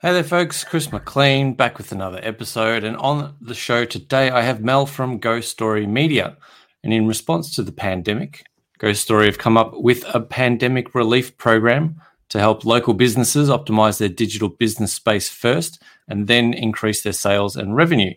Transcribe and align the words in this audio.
Hey 0.00 0.12
there, 0.12 0.22
folks. 0.22 0.62
Chris 0.62 0.92
McLean 0.92 1.54
back 1.54 1.76
with 1.76 1.90
another 1.90 2.20
episode. 2.22 2.84
And 2.84 2.96
on 2.98 3.34
the 3.40 3.52
show 3.52 3.84
today, 3.84 4.30
I 4.30 4.42
have 4.42 4.62
Mel 4.62 4.86
from 4.86 5.18
GoStory 5.18 5.88
Media. 5.88 6.36
And 6.84 6.92
in 6.92 7.08
response 7.08 7.52
to 7.56 7.64
the 7.64 7.72
pandemic, 7.72 8.44
GoStory 8.78 9.24
have 9.24 9.38
come 9.38 9.56
up 9.56 9.72
with 9.74 10.04
a 10.14 10.20
pandemic 10.20 10.94
relief 10.94 11.36
program 11.36 12.00
to 12.28 12.38
help 12.38 12.64
local 12.64 12.94
businesses 12.94 13.48
optimize 13.48 13.98
their 13.98 14.08
digital 14.08 14.48
business 14.48 14.92
space 14.92 15.28
first 15.28 15.82
and 16.06 16.28
then 16.28 16.54
increase 16.54 17.02
their 17.02 17.12
sales 17.12 17.56
and 17.56 17.74
revenue. 17.74 18.14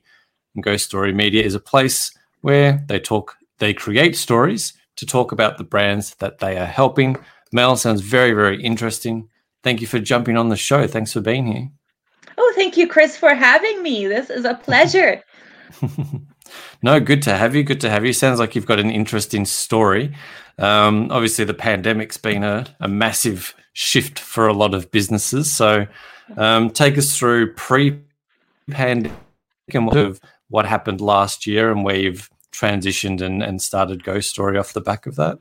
And 0.54 0.64
GoStory 0.64 1.16
Media 1.16 1.42
is 1.42 1.56
a 1.56 1.60
place 1.60 2.16
where 2.42 2.86
they 2.90 3.00
talk, 3.00 3.38
they 3.58 3.74
create 3.74 4.16
stories 4.16 4.74
to 4.98 5.08
talk 5.08 5.32
about 5.32 5.58
the 5.58 5.64
brands 5.64 6.14
that 6.20 6.38
they 6.38 6.60
are 6.60 6.68
helping. 6.68 7.18
Mel 7.52 7.76
sounds 7.76 8.02
very, 8.02 8.34
very 8.34 8.62
interesting. 8.62 9.30
Thank 9.64 9.82
you 9.82 9.88
for 9.88 10.00
jumping 10.00 10.38
on 10.38 10.50
the 10.50 10.56
show. 10.56 10.88
Thanks 10.88 11.14
for 11.14 11.22
being 11.22 11.46
here. 11.46 11.70
Oh, 12.38 12.54
thank 12.56 12.78
you, 12.78 12.88
Chris, 12.88 13.18
for 13.18 13.34
having 13.36 13.84
me. 13.84 14.08
This 14.08 14.30
is 14.30 14.46
a 14.46 14.56
pleasure. 14.56 15.22
no, 16.82 17.00
good 17.00 17.22
to 17.24 17.36
have 17.36 17.56
you. 17.56 17.64
Good 17.64 17.82
to 17.82 17.90
have 17.90 18.06
you. 18.06 18.14
Sounds 18.14 18.40
like 18.40 18.56
you've 18.56 18.66
got 18.66 18.80
an 18.80 18.90
interesting 18.90 19.46
story. 19.46 20.16
Um, 20.58 21.08
obviously, 21.12 21.46
the 21.46 21.54
pandemic's 21.54 22.18
been 22.18 22.44
a, 22.44 22.66
a, 22.80 22.88
massive 22.88 23.56
shift 23.74 24.20
for 24.20 24.48
a 24.48 24.54
lot 24.54 24.74
of 24.74 24.92
businesses. 24.92 25.52
So, 25.52 25.88
um, 26.38 26.70
take 26.70 26.98
us 26.98 27.18
through 27.18 27.54
pre-pandemic 27.54 29.14
and 29.74 29.88
what, 29.88 30.20
what 30.50 30.66
happened 30.66 31.02
last 31.02 31.48
year 31.48 31.72
and 31.72 31.84
where 31.84 31.96
you've 31.96 32.30
transitioned 32.52 33.22
and, 33.22 33.42
and 33.42 33.62
started 33.62 34.04
GoStory 34.04 34.60
off 34.60 34.74
the 34.74 34.82
back 34.82 35.08
of 35.08 35.16
that. 35.16 35.40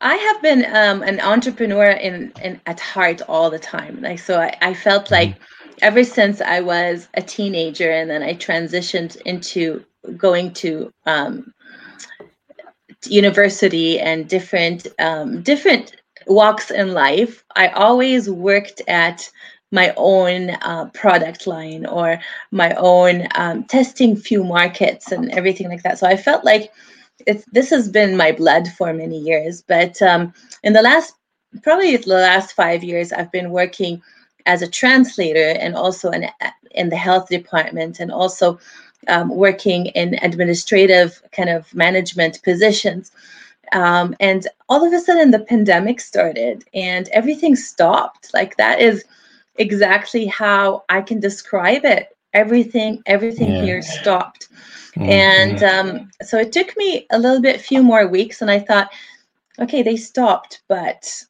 I 0.00 0.14
have 0.16 0.42
been 0.42 0.64
um, 0.74 1.02
an 1.02 1.20
entrepreneur 1.20 1.90
in, 1.90 2.32
in 2.42 2.60
at 2.66 2.80
heart 2.80 3.22
all 3.28 3.50
the 3.50 3.58
time. 3.58 4.00
Like 4.02 4.18
so, 4.18 4.40
I, 4.40 4.56
I 4.60 4.74
felt 4.74 5.04
mm-hmm. 5.06 5.14
like 5.14 5.36
ever 5.82 6.04
since 6.04 6.40
I 6.40 6.60
was 6.60 7.08
a 7.14 7.22
teenager, 7.22 7.90
and 7.90 8.10
then 8.10 8.22
I 8.22 8.34
transitioned 8.34 9.16
into 9.22 9.84
going 10.16 10.52
to 10.54 10.92
um, 11.06 11.52
university 13.06 13.98
and 14.00 14.28
different 14.28 14.86
um, 14.98 15.42
different 15.42 15.96
walks 16.26 16.70
in 16.70 16.92
life. 16.92 17.44
I 17.56 17.68
always 17.68 18.30
worked 18.30 18.82
at 18.88 19.30
my 19.70 19.92
own 19.96 20.50
uh, 20.50 20.88
product 20.94 21.46
line 21.46 21.84
or 21.84 22.20
my 22.52 22.72
own 22.74 23.26
um, 23.34 23.64
testing 23.64 24.14
few 24.16 24.44
markets 24.44 25.10
and 25.10 25.30
everything 25.32 25.68
like 25.68 25.82
that. 25.82 25.98
So 25.98 26.06
I 26.06 26.16
felt 26.16 26.44
like 26.44 26.70
it's 27.26 27.44
this 27.52 27.70
has 27.70 27.88
been 27.88 28.16
my 28.16 28.32
blood 28.32 28.68
for 28.68 28.92
many 28.92 29.18
years 29.18 29.62
but 29.62 30.00
um, 30.02 30.32
in 30.62 30.72
the 30.72 30.82
last 30.82 31.14
probably 31.62 31.96
the 31.96 32.08
last 32.08 32.54
five 32.54 32.82
years 32.82 33.12
i've 33.12 33.32
been 33.32 33.50
working 33.50 34.02
as 34.46 34.62
a 34.62 34.68
translator 34.68 35.56
and 35.58 35.74
also 35.74 36.10
in, 36.10 36.28
in 36.72 36.88
the 36.90 36.96
health 36.96 37.28
department 37.28 38.00
and 38.00 38.10
also 38.10 38.58
um, 39.08 39.28
working 39.34 39.86
in 39.86 40.14
administrative 40.22 41.22
kind 41.32 41.48
of 41.48 41.72
management 41.74 42.42
positions. 42.42 43.12
Um, 43.72 44.14
and 44.20 44.46
all 44.68 44.84
of 44.84 44.92
a 44.92 45.00
sudden 45.00 45.30
the 45.30 45.40
pandemic 45.40 46.00
started 46.00 46.64
and 46.74 47.08
everything 47.08 47.56
stopped. 47.56 48.32
Like 48.34 48.56
that 48.56 48.80
is 48.80 49.04
exactly 49.56 50.26
how 50.26 50.82
i 50.88 51.00
can 51.00 51.20
describe 51.20 51.84
it 51.84 52.13
everything 52.34 53.02
everything 53.06 53.50
yeah. 53.50 53.62
here 53.62 53.82
stopped 53.82 54.48
Mm-hmm. 54.96 55.10
And 55.10 55.62
um, 55.62 56.10
so 56.22 56.38
it 56.38 56.52
took 56.52 56.76
me 56.76 57.06
a 57.10 57.18
little 57.18 57.40
bit, 57.40 57.60
few 57.60 57.82
more 57.82 58.06
weeks, 58.06 58.42
and 58.42 58.50
I 58.50 58.60
thought, 58.60 58.92
okay, 59.58 59.82
they 59.82 59.96
stopped, 59.96 60.62
but 60.68 61.22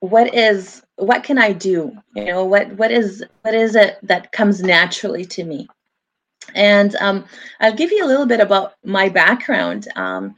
what 0.00 0.34
is 0.34 0.82
what 0.96 1.22
can 1.22 1.38
I 1.38 1.52
do? 1.52 1.92
You 2.16 2.24
know, 2.24 2.44
what 2.44 2.72
what 2.72 2.90
is 2.90 3.24
what 3.42 3.54
is 3.54 3.76
it 3.76 3.98
that 4.02 4.32
comes 4.32 4.62
naturally 4.62 5.24
to 5.26 5.44
me? 5.44 5.68
And 6.56 6.96
um, 6.96 7.24
I'll 7.60 7.74
give 7.74 7.92
you 7.92 8.04
a 8.04 8.08
little 8.08 8.26
bit 8.26 8.40
about 8.40 8.74
my 8.84 9.08
background. 9.08 9.86
Um, 9.94 10.34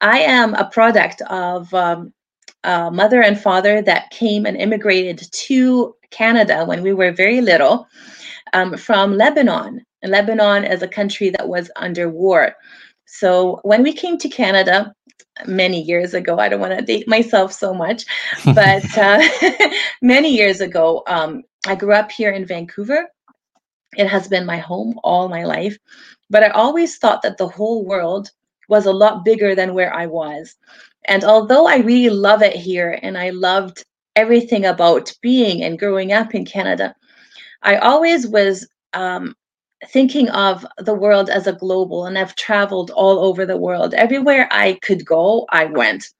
I 0.00 0.20
am 0.20 0.54
a 0.54 0.64
product 0.70 1.20
of 1.22 1.72
um, 1.74 2.14
a 2.64 2.90
mother 2.90 3.22
and 3.22 3.38
father 3.38 3.82
that 3.82 4.10
came 4.10 4.46
and 4.46 4.56
immigrated 4.56 5.30
to 5.30 5.94
Canada 6.10 6.64
when 6.64 6.82
we 6.82 6.94
were 6.94 7.12
very 7.12 7.42
little 7.42 7.86
um, 8.52 8.76
from 8.76 9.16
Lebanon. 9.16 9.84
And 10.02 10.10
Lebanon 10.10 10.64
as 10.64 10.82
a 10.82 10.88
country 10.88 11.30
that 11.30 11.48
was 11.48 11.70
under 11.76 12.08
war. 12.08 12.54
So 13.06 13.60
when 13.62 13.82
we 13.82 13.92
came 13.92 14.18
to 14.18 14.28
Canada 14.28 14.92
many 15.46 15.80
years 15.80 16.14
ago, 16.14 16.38
I 16.38 16.48
don't 16.48 16.60
want 16.60 16.76
to 16.76 16.84
date 16.84 17.08
myself 17.08 17.52
so 17.52 17.72
much, 17.72 18.04
but 18.44 18.98
uh, 18.98 19.22
many 20.02 20.30
years 20.34 20.60
ago, 20.60 21.02
um, 21.06 21.42
I 21.66 21.74
grew 21.74 21.92
up 21.92 22.10
here 22.10 22.30
in 22.30 22.46
Vancouver. 22.46 23.08
It 23.96 24.08
has 24.08 24.26
been 24.28 24.46
my 24.46 24.58
home 24.58 24.98
all 25.04 25.28
my 25.28 25.44
life, 25.44 25.76
but 26.30 26.42
I 26.42 26.48
always 26.48 26.96
thought 26.96 27.22
that 27.22 27.38
the 27.38 27.48
whole 27.48 27.84
world 27.84 28.30
was 28.68 28.86
a 28.86 28.92
lot 28.92 29.24
bigger 29.24 29.54
than 29.54 29.74
where 29.74 29.94
I 29.94 30.06
was. 30.06 30.56
And 31.04 31.24
although 31.24 31.66
I 31.66 31.78
really 31.78 32.10
love 32.10 32.42
it 32.42 32.56
here 32.56 32.98
and 33.02 33.18
I 33.18 33.30
loved 33.30 33.84
everything 34.16 34.64
about 34.64 35.12
being 35.20 35.62
and 35.62 35.78
growing 35.78 36.12
up 36.12 36.34
in 36.34 36.44
Canada, 36.44 36.94
I 37.62 37.76
always 37.76 38.26
was 38.26 38.66
um, 38.92 39.34
thinking 39.88 40.28
of 40.30 40.66
the 40.78 40.94
world 40.94 41.30
as 41.30 41.46
a 41.46 41.52
global, 41.52 42.06
and 42.06 42.18
I've 42.18 42.34
traveled 42.36 42.90
all 42.90 43.18
over 43.20 43.46
the 43.46 43.56
world. 43.56 43.94
Everywhere 43.94 44.48
I 44.50 44.78
could 44.82 45.04
go, 45.04 45.46
I 45.50 45.66
went. 45.66 46.10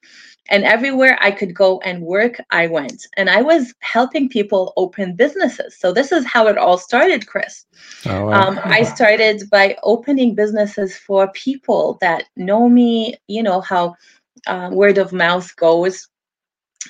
And 0.48 0.64
everywhere 0.64 1.16
I 1.20 1.30
could 1.30 1.54
go 1.54 1.80
and 1.80 2.02
work, 2.02 2.40
I 2.50 2.66
went. 2.66 3.06
And 3.16 3.30
I 3.30 3.42
was 3.42 3.72
helping 3.78 4.28
people 4.28 4.72
open 4.76 5.14
businesses. 5.14 5.78
So 5.78 5.92
this 5.92 6.10
is 6.10 6.26
how 6.26 6.48
it 6.48 6.58
all 6.58 6.78
started, 6.78 7.26
Chris. 7.28 7.64
Oh, 8.06 8.26
wow. 8.26 8.48
um, 8.48 8.60
I 8.64 8.82
started 8.94 9.48
by 9.50 9.76
opening 9.84 10.34
businesses 10.34 10.96
for 10.96 11.30
people 11.32 11.96
that 12.00 12.24
know 12.36 12.68
me, 12.68 13.16
you 13.28 13.42
know, 13.42 13.60
how 13.60 13.94
um, 14.48 14.74
word 14.74 14.98
of 14.98 15.12
mouth 15.12 15.54
goes 15.56 16.08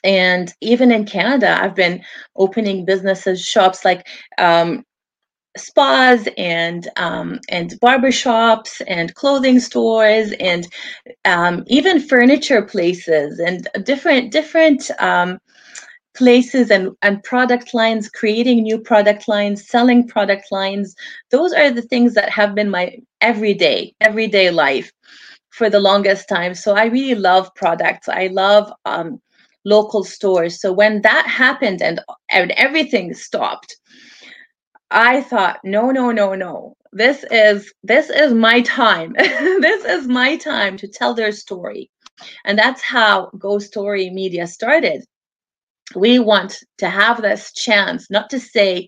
and 0.05 0.53
even 0.61 0.91
in 0.93 1.05
canada 1.05 1.59
i've 1.63 1.75
been 1.75 2.03
opening 2.37 2.85
businesses 2.85 3.43
shops 3.45 3.85
like 3.85 4.07
um, 4.39 4.85
spas 5.57 6.27
and 6.39 6.89
um, 6.97 7.39
and 7.51 7.73
barbershops 7.83 8.81
and 8.87 9.15
clothing 9.15 9.61
stores 9.61 10.33
and 10.41 10.67
um, 11.25 11.63
even 11.67 12.01
furniture 12.01 12.63
places 12.63 13.39
and 13.39 13.69
different 13.85 14.33
different 14.33 14.91
um, 14.99 15.39
places 16.15 16.71
and, 16.71 16.91
and 17.03 17.23
product 17.23 17.75
lines 17.75 18.09
creating 18.09 18.63
new 18.63 18.79
product 18.79 19.29
lines 19.29 19.67
selling 19.67 20.07
product 20.07 20.51
lines. 20.51 20.95
Those 21.31 21.53
are 21.53 21.71
the 21.71 21.83
things 21.83 22.15
that 22.15 22.31
have 22.31 22.55
been 22.55 22.71
my 22.71 22.99
everyday 23.21 23.95
everyday 24.01 24.51
life 24.51 24.93
for 25.51 25.69
the 25.69 25.81
longest 25.81 26.29
time. 26.29 26.55
So 26.55 26.75
i 26.75 26.87
really 26.87 27.15
love 27.15 27.55
products. 27.55 28.09
I 28.09 28.29
love 28.29 28.73
um, 28.85 29.21
local 29.65 30.03
stores 30.05 30.61
so 30.61 30.73
when 30.73 31.03
that 31.03 31.27
happened 31.27 31.81
and, 31.83 32.01
and 32.31 32.51
everything 32.53 33.15
stopped 33.15 33.77
I 34.93 35.23
thought, 35.23 35.59
no, 35.65 35.91
no, 35.91 36.13
no, 36.13 36.35
no. 36.35 36.77
This 36.93 37.25
is 37.31 37.73
this 37.83 38.11
is 38.11 38.35
my 38.35 38.61
time. 38.61 39.15
this 39.19 39.85
is 39.85 40.07
my 40.07 40.37
time 40.37 40.77
to 40.77 40.87
tell 40.89 41.15
their 41.15 41.33
story. 41.33 41.91
And 42.45 42.59
that's 42.59 42.83
how 42.83 43.31
GoStory 43.39 44.13
Media 44.13 44.47
started. 44.47 45.05
We 45.97 46.19
want 46.19 46.59
to 46.79 46.89
have 46.89 47.23
this 47.23 47.53
chance 47.53 48.11
not 48.11 48.29
to 48.31 48.39
say 48.39 48.87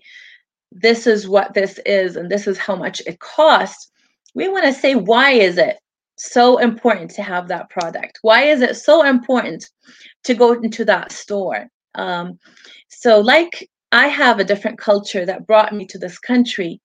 this 0.71 1.07
is 1.07 1.27
what 1.27 1.53
this 1.53 1.79
is 1.85 2.15
and 2.15 2.29
this 2.29 2.47
is 2.47 2.59
how 2.59 2.75
much 2.75 3.01
it 3.07 3.19
costs. 3.19 3.89
We 4.35 4.47
want 4.47 4.65
to 4.65 4.73
say 4.73 4.93
why 4.93 5.31
is 5.31 5.57
it 5.57 5.77
so 6.17 6.59
important 6.59 7.09
to 7.11 7.23
have 7.23 7.47
that 7.47 7.69
product? 7.71 8.19
Why 8.21 8.43
is 8.43 8.61
it 8.61 8.75
so 8.75 9.03
important 9.03 9.67
to 10.25 10.33
go 10.33 10.53
into 10.53 10.85
that 10.85 11.11
store? 11.11 11.67
Um, 11.95 12.39
so, 12.89 13.19
like 13.19 13.69
I 13.91 14.07
have 14.07 14.39
a 14.39 14.43
different 14.43 14.77
culture 14.77 15.25
that 15.25 15.47
brought 15.47 15.73
me 15.73 15.85
to 15.87 15.97
this 15.97 16.19
country. 16.19 16.81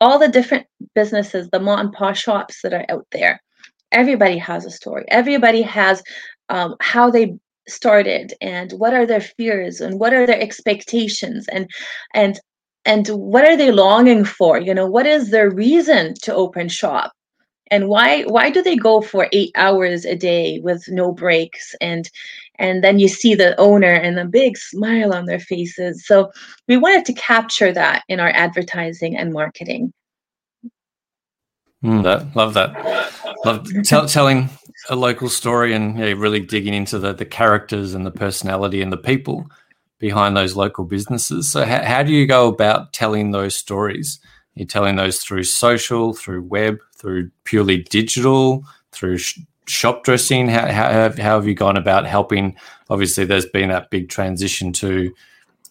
All 0.00 0.18
the 0.18 0.28
different 0.28 0.66
businesses, 0.94 1.48
the 1.50 1.60
mom 1.60 1.80
and 1.80 1.92
pop 1.92 2.16
shops 2.16 2.62
that 2.62 2.72
are 2.72 2.86
out 2.88 3.06
there, 3.10 3.40
everybody 3.92 4.38
has 4.38 4.64
a 4.64 4.70
story. 4.70 5.04
Everybody 5.08 5.62
has 5.62 6.02
um, 6.48 6.76
how 6.80 7.10
they 7.10 7.34
started 7.68 8.32
and 8.40 8.72
what 8.72 8.94
are 8.94 9.06
their 9.06 9.20
fears 9.20 9.80
and 9.80 9.98
what 10.00 10.14
are 10.14 10.26
their 10.26 10.40
expectations 10.40 11.46
and 11.48 11.68
and 12.14 12.40
and 12.84 13.08
what 13.08 13.44
are 13.44 13.56
they 13.56 13.70
longing 13.70 14.24
for 14.24 14.58
you 14.58 14.72
know 14.72 14.86
what 14.86 15.06
is 15.06 15.30
their 15.30 15.50
reason 15.50 16.14
to 16.22 16.34
open 16.34 16.68
shop 16.68 17.12
and 17.70 17.88
why 17.88 18.22
why 18.22 18.48
do 18.48 18.62
they 18.62 18.76
go 18.76 19.02
for 19.02 19.28
eight 19.32 19.50
hours 19.54 20.06
a 20.06 20.16
day 20.16 20.58
with 20.60 20.82
no 20.88 21.12
breaks 21.12 21.74
and 21.80 22.10
and 22.58 22.82
then 22.82 22.98
you 22.98 23.08
see 23.08 23.34
the 23.34 23.58
owner 23.58 23.92
and 23.92 24.16
the 24.16 24.24
big 24.24 24.56
smile 24.56 25.12
on 25.12 25.26
their 25.26 25.40
faces 25.40 26.06
so 26.06 26.30
we 26.66 26.76
wanted 26.76 27.04
to 27.04 27.12
capture 27.14 27.72
that 27.72 28.02
in 28.08 28.20
our 28.20 28.30
advertising 28.30 29.16
and 29.16 29.32
marketing 29.32 29.92
mm, 31.84 32.02
that 32.02 32.34
love 32.36 32.54
that 32.54 32.74
love 33.44 33.66
tell, 33.84 34.06
telling 34.06 34.48
a 34.88 34.96
local 34.96 35.28
story 35.28 35.74
and 35.74 35.98
yeah, 35.98 36.06
really 36.16 36.40
digging 36.40 36.74
into 36.74 36.98
the, 36.98 37.12
the 37.12 37.24
characters 37.24 37.94
and 37.94 38.06
the 38.06 38.10
personality 38.10 38.80
and 38.80 38.92
the 38.92 38.96
people 38.96 39.46
behind 39.98 40.36
those 40.36 40.56
local 40.56 40.84
businesses. 40.84 41.50
So, 41.50 41.64
how, 41.64 41.82
how 41.82 42.02
do 42.02 42.12
you 42.12 42.26
go 42.26 42.48
about 42.48 42.92
telling 42.92 43.30
those 43.30 43.56
stories? 43.56 44.20
You're 44.54 44.66
telling 44.66 44.96
those 44.96 45.18
through 45.18 45.44
social, 45.44 46.14
through 46.14 46.42
web, 46.42 46.78
through 46.96 47.30
purely 47.44 47.78
digital, 47.78 48.64
through 48.92 49.18
sh- 49.18 49.40
shop 49.68 50.04
dressing. 50.04 50.48
How, 50.48 50.66
how, 50.66 50.90
have, 50.90 51.18
how 51.18 51.36
have 51.36 51.46
you 51.46 51.54
gone 51.54 51.76
about 51.76 52.06
helping? 52.06 52.56
Obviously, 52.90 53.24
there's 53.24 53.46
been 53.46 53.68
that 53.70 53.90
big 53.90 54.08
transition 54.08 54.72
to 54.74 55.14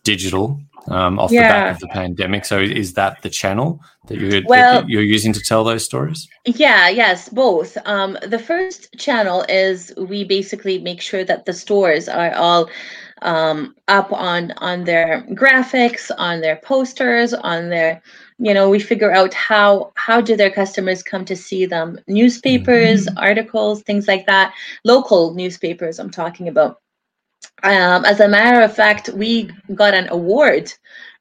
digital 0.03 0.59
um, 0.87 1.19
off 1.19 1.31
yeah. 1.31 1.41
the 1.41 1.49
back 1.49 1.73
of 1.73 1.79
the 1.79 1.87
pandemic. 1.87 2.45
So, 2.45 2.59
is 2.59 2.93
that 2.93 3.21
the 3.21 3.29
channel 3.29 3.81
that 4.07 4.19
you're, 4.19 4.41
well, 4.45 4.81
that 4.81 4.89
you're 4.89 5.01
using 5.01 5.33
to 5.33 5.41
tell 5.41 5.63
those 5.63 5.83
stories? 5.83 6.27
Yeah, 6.45 6.89
yes, 6.89 7.29
both. 7.29 7.77
Um, 7.85 8.17
the 8.25 8.39
first 8.39 8.95
channel 8.97 9.45
is 9.49 9.93
we 9.97 10.23
basically 10.23 10.79
make 10.79 11.01
sure 11.01 11.23
that 11.23 11.45
the 11.45 11.53
stores 11.53 12.07
are 12.07 12.33
all 12.33 12.69
um, 13.21 13.75
up 13.87 14.11
on 14.13 14.51
on 14.57 14.83
their 14.83 15.25
graphics, 15.31 16.11
on 16.17 16.41
their 16.41 16.57
posters, 16.57 17.33
on 17.33 17.69
their 17.69 18.01
you 18.39 18.53
know 18.53 18.69
we 18.69 18.79
figure 18.79 19.11
out 19.11 19.33
how 19.33 19.91
how 19.95 20.21
do 20.21 20.35
their 20.35 20.51
customers 20.51 21.03
come 21.03 21.25
to 21.25 21.35
see 21.35 21.65
them 21.65 21.99
newspapers 22.07 23.05
mm-hmm. 23.05 23.17
articles 23.17 23.81
things 23.83 24.07
like 24.07 24.25
that 24.25 24.53
local 24.83 25.33
newspapers 25.33 25.99
i'm 25.99 26.11
talking 26.11 26.47
about 26.47 26.81
um, 27.63 28.05
as 28.05 28.19
a 28.19 28.27
matter 28.27 28.61
of 28.61 28.75
fact 28.75 29.09
we 29.09 29.49
got 29.73 29.93
an 29.93 30.07
award 30.09 30.71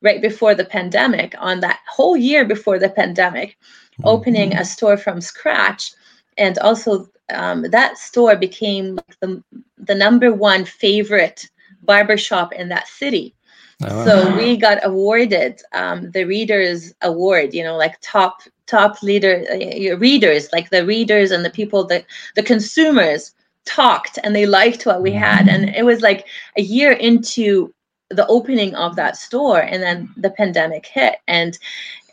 right 0.03 0.21
before 0.21 0.55
the 0.55 0.65
pandemic 0.65 1.35
on 1.39 1.61
that 1.61 1.81
whole 1.89 2.17
year 2.17 2.45
before 2.45 2.79
the 2.79 2.91
pandemic 2.91 3.51
mm-hmm. 3.51 4.09
opening 4.09 4.55
a 4.55 4.65
store 4.65 4.97
from 4.97 5.21
scratch 5.21 5.93
and 6.39 6.59
also 6.59 7.09
um, 7.31 7.63
that 7.71 7.99
store 7.99 8.37
became 8.37 8.99
the, 9.21 9.43
the 9.79 9.95
number 9.95 10.33
one 10.33 10.65
favorite 10.65 11.49
barbershop 11.83 12.53
in 12.53 12.69
that 12.69 12.89
city. 12.89 13.36
Oh, 13.83 13.95
wow. 13.99 14.05
So 14.05 14.37
we 14.37 14.57
got 14.57 14.85
awarded 14.85 15.61
um, 15.73 16.11
the 16.13 16.25
Readers 16.25 16.95
Award, 17.03 17.53
you 17.53 17.63
know, 17.63 17.77
like 17.77 17.99
top 18.01 18.41
top 18.67 19.03
leader 19.03 19.45
uh, 19.51 19.97
readers, 19.99 20.49
like 20.53 20.71
the 20.71 20.85
readers 20.85 21.31
and 21.31 21.45
the 21.45 21.51
people 21.51 21.85
that 21.87 22.05
the 22.35 22.43
consumers 22.43 23.33
talked 23.65 24.19
and 24.25 24.35
they 24.35 24.47
liked 24.47 24.87
what 24.87 25.03
we 25.03 25.13
had, 25.13 25.49
and 25.49 25.69
it 25.75 25.85
was 25.85 26.01
like 26.01 26.27
a 26.57 26.63
year 26.63 26.93
into 26.93 27.73
the 28.11 28.27
opening 28.29 28.75
of 28.77 28.97
that 28.97 29.17
store, 29.17 29.61
and 29.61 29.83
then 29.83 30.09
the 30.17 30.31
pandemic 30.31 30.87
hit, 30.87 31.17
and 31.29 31.59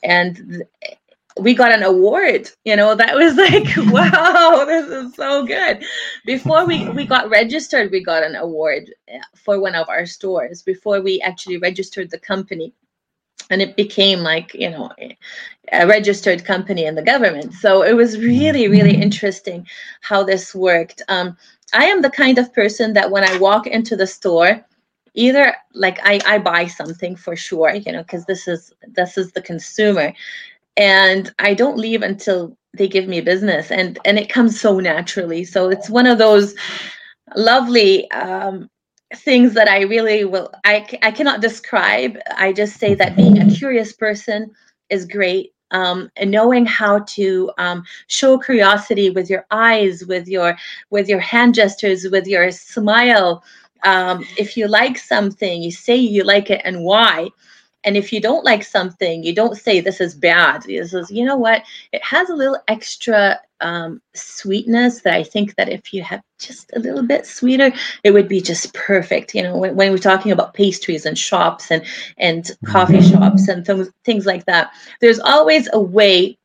and 0.03 0.63
we 1.39 1.53
got 1.53 1.71
an 1.71 1.83
award 1.83 2.49
you 2.63 2.75
know 2.75 2.95
that 2.95 3.15
was 3.15 3.35
like 3.35 3.67
wow 3.91 4.65
this 4.65 4.87
is 4.89 5.15
so 5.15 5.45
good. 5.45 5.83
Before 6.25 6.65
we 6.65 6.87
we 6.89 7.05
got 7.05 7.29
registered 7.29 7.91
we 7.91 8.03
got 8.03 8.23
an 8.23 8.35
award 8.35 8.93
eh, 9.07 9.19
for 9.35 9.59
one 9.59 9.75
of 9.75 9.89
our 9.89 10.05
stores 10.05 10.61
before 10.61 11.01
we 11.01 11.21
actually 11.21 11.57
registered 11.57 12.11
the 12.11 12.19
company. 12.19 12.73
And 13.49 13.61
it 13.61 13.75
became 13.75 14.19
like 14.19 14.53
you 14.53 14.69
know 14.69 14.91
a 15.71 15.87
registered 15.87 16.45
company 16.45 16.85
in 16.85 16.95
the 16.95 17.01
government. 17.01 17.53
So 17.53 17.83
it 17.83 17.93
was 17.93 18.17
really 18.17 18.67
really 18.67 18.95
interesting 18.95 19.67
how 20.01 20.23
this 20.23 20.53
worked. 20.55 21.01
Um, 21.07 21.37
i 21.73 21.85
am 21.85 22.01
the 22.01 22.09
kind 22.09 22.37
of 22.37 22.53
person 22.53 22.93
that 22.93 23.09
when 23.09 23.23
i 23.23 23.37
walk 23.37 23.65
into 23.65 23.95
the 23.95 24.05
store 24.05 24.63
either 25.15 25.55
like 25.73 25.99
I, 26.03 26.19
I 26.25 26.37
buy 26.39 26.67
something 26.67 27.15
for 27.15 27.35
sure 27.35 27.73
you 27.73 27.91
know 27.91 28.03
because 28.03 28.25
this 28.25 28.47
is 28.47 28.73
this 28.87 29.17
is 29.17 29.31
the 29.31 29.41
consumer 29.41 30.13
and 30.77 31.31
I 31.39 31.53
don't 31.53 31.77
leave 31.77 32.01
until 32.01 32.57
they 32.75 32.87
give 32.87 33.07
me 33.07 33.21
business 33.21 33.71
and 33.71 33.99
and 34.05 34.17
it 34.17 34.29
comes 34.29 34.59
so 34.59 34.79
naturally. 34.79 35.43
So 35.43 35.69
it's 35.69 35.89
one 35.89 36.07
of 36.07 36.17
those 36.17 36.55
lovely 37.35 38.09
um, 38.11 38.69
things 39.15 39.53
that 39.53 39.69
I 39.69 39.81
really 39.81 40.25
will 40.25 40.51
I, 40.65 40.85
I 41.01 41.11
cannot 41.11 41.41
describe. 41.41 42.17
I 42.35 42.53
just 42.53 42.79
say 42.79 42.95
that 42.95 43.15
being 43.15 43.39
a 43.39 43.53
curious 43.55 43.93
person 43.93 44.51
is 44.89 45.05
great 45.05 45.53
um, 45.71 46.09
and 46.15 46.31
knowing 46.31 46.65
how 46.65 46.99
to 46.99 47.51
um, 47.57 47.83
show 48.07 48.37
curiosity 48.37 49.09
with 49.09 49.29
your 49.29 49.45
eyes 49.51 50.05
with 50.05 50.27
your 50.27 50.57
with 50.89 51.09
your 51.09 51.19
hand 51.19 51.55
gestures 51.55 52.07
with 52.09 52.27
your 52.27 52.51
smile 52.51 53.43
um, 53.83 54.25
if 54.37 54.55
you 54.55 54.67
like 54.67 54.97
something 54.97 55.61
you 55.61 55.71
say 55.71 55.95
you 55.95 56.23
like 56.23 56.49
it 56.49 56.61
and 56.63 56.83
why 56.83 57.27
and 57.83 57.97
if 57.97 58.13
you 58.13 58.21
don't 58.21 58.45
like 58.45 58.63
something, 58.63 59.23
you 59.23 59.33
don't 59.33 59.57
say 59.57 59.79
this 59.79 59.99
is 59.99 60.15
bad. 60.15 60.63
This 60.63 60.93
is, 60.93 61.11
you 61.11 61.25
know 61.25 61.35
what? 61.35 61.63
It 61.91 62.03
has 62.03 62.29
a 62.29 62.35
little 62.35 62.57
extra 62.67 63.39
um, 63.61 64.01
sweetness 64.13 65.01
that 65.01 65.13
I 65.13 65.23
think 65.23 65.55
that 65.55 65.69
if 65.69 65.93
you 65.93 66.03
have 66.03 66.21
just 66.39 66.71
a 66.75 66.79
little 66.79 67.03
bit 67.03 67.25
sweeter, 67.25 67.71
it 68.03 68.11
would 68.11 68.27
be 68.27 68.41
just 68.41 68.73
perfect. 68.73 69.35
You 69.35 69.43
know, 69.43 69.57
when, 69.57 69.75
when 69.75 69.91
we're 69.91 69.97
talking 69.97 70.31
about 70.31 70.53
pastries 70.53 71.05
and 71.05 71.17
shops 71.17 71.71
and 71.71 71.83
and 72.17 72.51
coffee 72.65 72.97
mm-hmm. 72.97 73.11
shops 73.11 73.47
and 73.47 73.65
things 73.65 73.89
things 74.03 74.25
like 74.25 74.45
that, 74.45 74.71
there's 75.01 75.19
always 75.19 75.69
a 75.73 75.79
way 75.79 76.37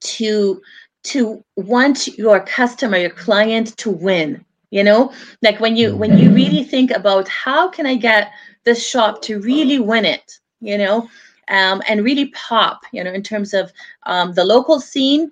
to 0.00 0.60
to 1.04 1.44
want 1.56 2.06
your 2.18 2.40
customer, 2.40 2.98
your 2.98 3.10
client 3.10 3.76
to 3.78 3.90
win. 3.90 4.44
You 4.70 4.84
know, 4.84 5.12
like 5.42 5.60
when 5.60 5.76
you 5.76 5.96
when 5.96 6.18
you 6.18 6.30
really 6.30 6.62
think 6.62 6.90
about 6.90 7.26
how 7.28 7.68
can 7.68 7.86
I 7.86 7.96
get 7.96 8.32
this 8.64 8.86
shop 8.86 9.22
to 9.22 9.40
really 9.40 9.78
win 9.78 10.04
it 10.04 10.38
you 10.60 10.78
know, 10.78 11.08
um, 11.48 11.82
and 11.88 12.04
really 12.04 12.26
pop, 12.26 12.82
you 12.92 13.02
know, 13.02 13.12
in 13.12 13.22
terms 13.22 13.54
of 13.54 13.72
um, 14.04 14.32
the 14.34 14.44
local 14.44 14.80
scene. 14.80 15.30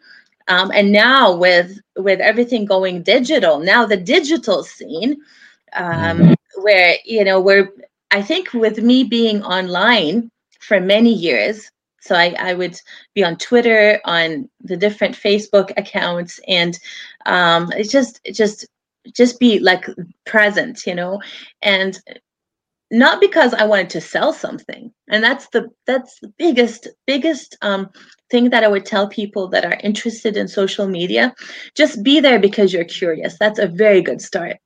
Um, 0.49 0.71
and 0.73 0.93
now 0.93 1.35
with 1.35 1.81
with 1.97 2.21
everything 2.21 2.65
going 2.67 3.03
digital, 3.03 3.59
now 3.59 3.85
the 3.85 3.97
digital 3.97 4.63
scene, 4.63 5.17
um, 5.75 6.19
mm-hmm. 6.19 6.63
where 6.63 6.97
you 7.05 7.25
know, 7.25 7.41
where 7.41 7.73
I 8.11 8.23
think 8.23 8.53
with 8.53 8.79
me 8.79 9.05
being 9.05 9.43
online 9.43 10.31
for 10.61 10.81
many 10.81 11.13
years, 11.13 11.69
so 12.01 12.15
I, 12.15 12.35
I 12.39 12.55
would 12.55 12.81
be 13.15 13.25
on 13.25 13.37
Twitter, 13.37 14.01
on 14.05 14.49
the 14.61 14.77
different 14.77 15.17
Facebook 15.17 15.73
accounts, 15.77 16.39
and 16.47 16.79
um, 17.27 17.73
it 17.73 17.91
just 17.91 18.21
just 18.33 18.67
just 19.13 19.41
be 19.41 19.59
like 19.59 19.87
present, 20.25 20.87
you 20.87 20.95
know, 20.95 21.21
and 21.63 21.99
not 22.91 23.21
because 23.21 23.53
I 23.55 23.65
wanted 23.65 23.91
to 23.91 24.01
sell 24.01 24.33
something. 24.33 24.93
And 25.09 25.23
that's 25.23 25.49
the 25.49 25.69
that's 25.87 26.19
the 26.21 26.33
biggest 26.39 26.89
biggest 27.07 27.57
um, 27.63 27.91
thing 28.31 28.51
that 28.51 28.65
I 28.65 28.69
would 28.69 28.87
tell 28.87 29.09
people 29.09 29.49
that 29.49 29.65
are 29.65 29.79
interested 29.83 30.37
in 30.37 30.49
social 30.49 30.87
media. 30.87 31.35
Just 31.75 32.03
be 32.03 32.21
there 32.21 32.39
because 32.39 32.73
you're 32.73 32.85
curious. 32.85 33.37
That's 33.39 33.59
a 33.59 33.67
very 33.67 34.03
good 34.03 34.21
start. 34.21 34.57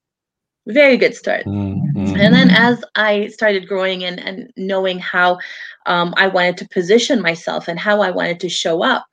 Very 0.67 0.97
good 0.97 1.15
start. 1.15 1.47
Mm-hmm. 1.47 2.17
And 2.17 2.35
then 2.35 2.51
as 2.51 2.83
I 2.95 3.29
started 3.29 3.67
growing 3.67 4.05
and, 4.05 4.21
and 4.21 4.53
knowing 4.57 4.99
how 4.99 5.39
um, 5.87 6.13
I 6.17 6.29
wanted 6.29 6.59
to 6.59 6.69
position 6.69 7.23
myself 7.23 7.67
and 7.67 7.79
how 7.79 8.03
I 8.03 8.11
wanted 8.11 8.41
to 8.41 8.49
show 8.51 8.83
up, 8.83 9.07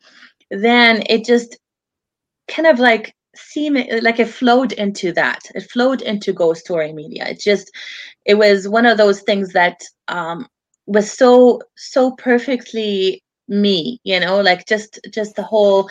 then 0.52 1.04
it 1.10 1.26
just 1.26 1.58
kind 2.50 2.68
of 2.68 2.80
like 2.80 3.16
seem 3.38 3.76
like 4.02 4.20
it 4.20 4.30
flowed 4.30 4.74
into 4.74 5.12
that. 5.14 5.40
It 5.56 5.70
flowed 5.72 6.02
into 6.02 6.34
GoStory 6.34 6.94
Media. 6.94 7.28
It 7.28 7.40
just, 7.40 7.72
it 8.26 8.36
was 8.36 8.68
one 8.68 8.86
of 8.86 8.98
those 8.98 9.22
things 9.22 9.54
that 9.54 9.82
um, 10.08 10.48
was 10.86 11.12
so 11.12 11.62
so 11.76 12.12
perfectly 12.12 13.24
me. 13.48 14.00
You 14.04 14.20
know, 14.20 14.42
like 14.42 14.66
just 14.68 15.00
just 15.14 15.36
the 15.36 15.44
whole 15.44 15.90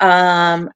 um, 0.00 0.70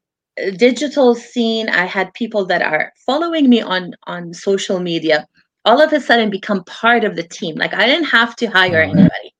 digital 0.57 1.15
scene. 1.15 1.69
I 1.69 1.85
had 1.87 2.13
people 2.15 2.45
that 2.47 2.63
are 2.63 2.93
following 3.07 3.49
me 3.49 3.61
on 3.61 3.95
on 4.05 4.35
social 4.35 4.81
media. 4.81 5.27
All 5.67 5.81
of 5.81 5.93
a 5.93 6.01
sudden, 6.01 6.31
become 6.31 6.65
part 6.65 7.05
of 7.05 7.17
the 7.17 7.23
team. 7.23 7.55
Like 7.57 7.75
I 7.75 7.87
didn't 7.87 8.07
have 8.07 8.35
to 8.37 8.47
hire 8.47 8.81
anybody. 8.81 9.35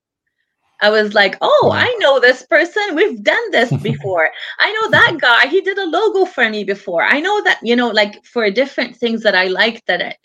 I 0.83 0.91
was 0.91 1.15
like, 1.15 1.37
oh, 1.41 1.71
I 1.73 1.95
know 1.99 2.21
this 2.21 2.45
person. 2.47 2.95
We've 2.95 3.23
done 3.23 3.51
this 3.51 3.71
before. 3.83 4.31
I 4.59 4.73
know 4.73 4.91
that 4.91 5.19
guy. 5.21 5.47
He 5.49 5.61
did 5.61 5.79
a 5.79 5.87
logo 5.87 6.25
for 6.25 6.49
me 6.49 6.65
before. 6.65 7.03
I 7.03 7.21
know 7.21 7.43
that, 7.45 7.59
you 7.63 7.77
know, 7.77 7.89
like 7.89 8.25
for 8.25 8.51
different 8.51 8.97
things 8.97 9.23
that 9.23 9.35
I 9.35 9.47
liked 9.47 9.87
that 9.87 10.03
I, 10.03 10.17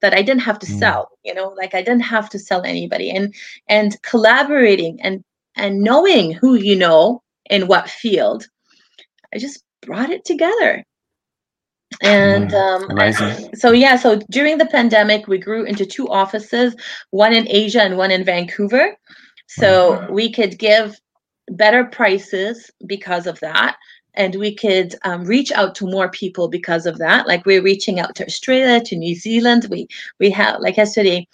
that 0.00 0.14
I 0.14 0.22
didn't 0.22 0.42
have 0.42 0.58
to 0.60 0.66
mm. 0.66 0.78
sell, 0.78 1.10
you 1.24 1.34
know, 1.34 1.48
like 1.56 1.74
I 1.74 1.82
didn't 1.82 2.00
have 2.00 2.30
to 2.30 2.38
sell 2.38 2.62
anybody 2.62 3.10
and 3.10 3.34
and 3.68 4.00
collaborating 4.02 5.00
and 5.02 5.22
and 5.56 5.80
knowing 5.80 6.32
who 6.32 6.54
you 6.54 6.76
know 6.76 7.22
in 7.50 7.66
what 7.66 7.90
field. 7.90 8.46
I 9.34 9.38
just 9.38 9.62
brought 9.82 10.10
it 10.10 10.24
together. 10.24 10.84
And 12.02 12.54
um, 12.54 12.88
so 13.54 13.72
yeah, 13.72 13.96
so 13.96 14.20
during 14.30 14.58
the 14.58 14.66
pandemic, 14.66 15.26
we 15.26 15.38
grew 15.38 15.64
into 15.64 15.84
two 15.84 16.08
offices, 16.08 16.74
one 17.10 17.32
in 17.32 17.48
Asia 17.48 17.82
and 17.82 17.96
one 17.96 18.10
in 18.10 18.24
Vancouver. 18.24 18.96
So 19.58 20.06
we 20.10 20.30
could 20.30 20.58
give 20.58 21.00
better 21.50 21.84
prices 21.84 22.70
because 22.86 23.26
of 23.26 23.40
that. 23.40 23.76
And 24.14 24.36
we 24.36 24.54
could 24.54 24.94
um, 25.04 25.24
reach 25.24 25.50
out 25.52 25.74
to 25.76 25.86
more 25.86 26.08
people 26.08 26.48
because 26.48 26.86
of 26.86 26.98
that. 26.98 27.26
Like 27.26 27.44
we're 27.46 27.62
reaching 27.62 27.98
out 27.98 28.14
to 28.16 28.26
Australia, 28.26 28.80
to 28.84 28.96
New 28.96 29.14
Zealand. 29.14 29.66
We 29.70 29.88
we 30.18 30.30
have 30.30 30.60
like 30.60 30.76
yesterday, 30.76 31.26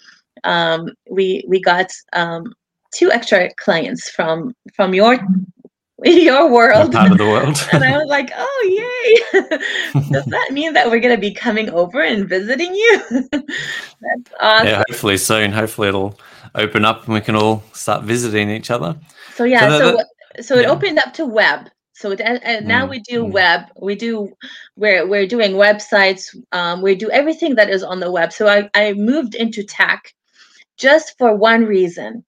um, 0.43 0.89
we 1.09 1.43
we 1.47 1.59
got 1.59 1.91
um, 2.13 2.53
two 2.91 3.11
extra 3.11 3.53
clients 3.55 4.09
from 4.09 4.55
from 4.75 4.93
your 4.93 5.19
your 6.03 6.51
world 6.51 6.93
part 6.93 7.11
of 7.11 7.17
the 7.17 7.25
world 7.35 7.57
and 7.73 7.83
i 7.83 7.97
was 7.97 8.07
like 8.07 8.29
oh 8.37 9.31
yay 9.33 9.41
does 10.11 10.25
that 10.25 10.51
mean 10.51 10.71
that 10.71 10.87
we're 10.87 10.99
going 10.99 11.15
to 11.15 11.19
be 11.19 11.33
coming 11.33 11.71
over 11.71 12.03
and 12.03 12.29
visiting 12.29 12.71
you 12.75 13.01
that's 13.31 14.31
awesome 14.39 14.67
yeah 14.67 14.83
hopefully 14.87 15.17
soon 15.17 15.51
hopefully 15.51 15.87
it'll 15.87 16.15
open 16.57 16.85
up 16.85 17.05
and 17.05 17.13
we 17.13 17.21
can 17.21 17.35
all 17.35 17.63
start 17.73 18.03
visiting 18.03 18.49
each 18.49 18.71
other. 18.71 18.97
So 19.33 19.43
yeah 19.43 19.69
so 19.69 19.97
so, 19.97 20.03
so 20.41 20.55
it 20.55 20.63
yeah. 20.63 20.71
opened 20.71 20.99
up 20.99 21.13
to 21.13 21.25
web. 21.25 21.69
So 21.93 22.11
and, 22.11 22.43
and 22.43 22.67
now 22.67 22.85
mm, 22.85 22.91
we 22.91 22.99
do 22.99 23.23
mm. 23.23 23.31
web. 23.31 23.61
We 23.81 23.95
do 23.95 24.31
we're 24.75 25.07
we're 25.07 25.27
doing 25.27 25.53
websites. 25.53 26.35
Um, 26.51 26.81
we 26.81 26.95
do 26.95 27.09
everything 27.09 27.55
that 27.55 27.69
is 27.69 27.83
on 27.83 27.99
the 27.99 28.11
web. 28.11 28.31
So 28.31 28.47
i, 28.47 28.69
I 28.75 28.93
moved 28.93 29.35
into 29.35 29.63
tech 29.63 30.13
just 30.77 31.17
for 31.17 31.35
one 31.35 31.65
reason 31.65 32.23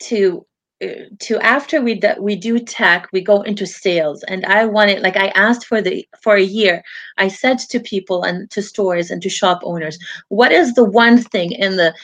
to 0.00 0.44
uh, 0.82 1.10
to 1.20 1.38
after 1.40 1.80
we 1.80 1.94
do, 1.94 2.14
we 2.20 2.34
do 2.34 2.58
tech 2.58 3.08
we 3.12 3.20
go 3.20 3.42
into 3.42 3.66
sales. 3.66 4.24
And 4.24 4.44
i 4.46 4.64
wanted 4.64 5.02
like 5.02 5.16
i 5.16 5.28
asked 5.28 5.66
for 5.66 5.80
the 5.80 6.06
for 6.20 6.34
a 6.34 6.42
year 6.42 6.82
i 7.18 7.28
said 7.28 7.58
to 7.58 7.78
people 7.78 8.24
and 8.24 8.50
to 8.50 8.62
stores 8.62 9.10
and 9.10 9.22
to 9.22 9.28
shop 9.28 9.60
owners 9.62 9.98
what 10.28 10.50
is 10.50 10.74
the 10.74 10.84
one 10.84 11.18
thing 11.18 11.52
in 11.52 11.76
the 11.76 11.94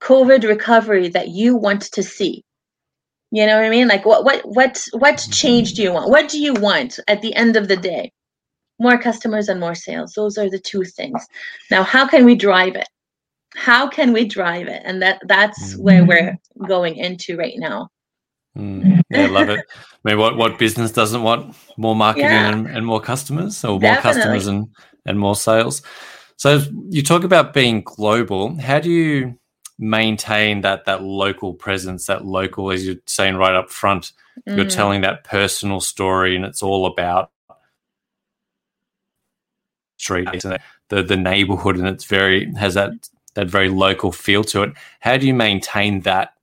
covid 0.00 0.44
recovery 0.44 1.08
that 1.08 1.28
you 1.28 1.56
want 1.56 1.82
to 1.92 2.02
see. 2.02 2.42
You 3.32 3.46
know 3.46 3.56
what 3.56 3.64
i 3.64 3.70
mean? 3.70 3.88
Like 3.88 4.04
what 4.04 4.24
what 4.24 4.42
what 4.44 4.82
what 4.92 5.26
change 5.30 5.74
do 5.74 5.82
you 5.82 5.92
want? 5.92 6.10
What 6.10 6.28
do 6.28 6.38
you 6.38 6.54
want 6.54 6.98
at 7.08 7.22
the 7.22 7.34
end 7.34 7.56
of 7.56 7.68
the 7.68 7.76
day? 7.76 8.12
More 8.78 8.98
customers 8.98 9.48
and 9.48 9.58
more 9.58 9.74
sales. 9.74 10.12
Those 10.12 10.38
are 10.38 10.50
the 10.50 10.58
two 10.58 10.84
things. 10.84 11.26
Now 11.70 11.82
how 11.82 12.06
can 12.06 12.24
we 12.24 12.34
drive 12.34 12.76
it? 12.76 12.88
How 13.54 13.88
can 13.88 14.12
we 14.12 14.26
drive 14.26 14.68
it? 14.68 14.82
And 14.84 15.02
that 15.02 15.20
that's 15.26 15.76
where 15.76 16.04
we're 16.04 16.36
going 16.66 16.96
into 16.96 17.36
right 17.36 17.54
now. 17.56 17.88
Mm, 18.56 19.02
yeah, 19.10 19.26
love 19.26 19.48
it. 19.48 19.60
I 20.04 20.10
mean, 20.10 20.18
what 20.18 20.36
what 20.36 20.58
business 20.58 20.92
doesn't 20.92 21.22
want 21.22 21.56
more 21.76 21.96
marketing 21.96 22.30
yeah. 22.30 22.52
and, 22.52 22.66
and, 22.66 22.86
more 22.86 23.00
customers, 23.00 23.64
or 23.64 23.78
Definitely. 23.78 23.88
more 23.88 24.02
customers 24.02 24.46
and 24.46 24.68
and 25.04 25.18
more 25.18 25.36
sales? 25.36 25.82
So 26.36 26.62
you 26.90 27.02
talk 27.02 27.24
about 27.24 27.54
being 27.54 27.82
global. 27.82 28.58
How 28.60 28.78
do 28.78 28.90
you 28.90 29.38
maintain 29.78 30.62
that 30.62 30.84
that 30.86 31.02
local 31.02 31.54
presence, 31.54 32.06
that 32.06 32.24
local, 32.24 32.70
as 32.70 32.86
you're 32.86 32.96
saying 33.06 33.36
right 33.36 33.54
up 33.54 33.70
front, 33.70 34.12
mm. 34.48 34.56
you're 34.56 34.66
telling 34.66 35.02
that 35.02 35.24
personal 35.24 35.80
story, 35.80 36.36
and 36.36 36.44
it's 36.44 36.62
all 36.62 36.86
about 36.86 37.30
streets 39.98 40.44
and 40.44 40.58
the 40.88 41.02
the 41.02 41.16
neighborhood, 41.16 41.76
and 41.76 41.86
it's 41.86 42.04
very 42.04 42.52
has 42.54 42.74
that 42.74 42.92
that 43.34 43.48
very 43.48 43.68
local 43.68 44.12
feel 44.12 44.44
to 44.44 44.62
it. 44.62 44.72
How 45.00 45.16
do 45.16 45.26
you 45.26 45.34
maintain 45.34 46.00
that 46.00 46.34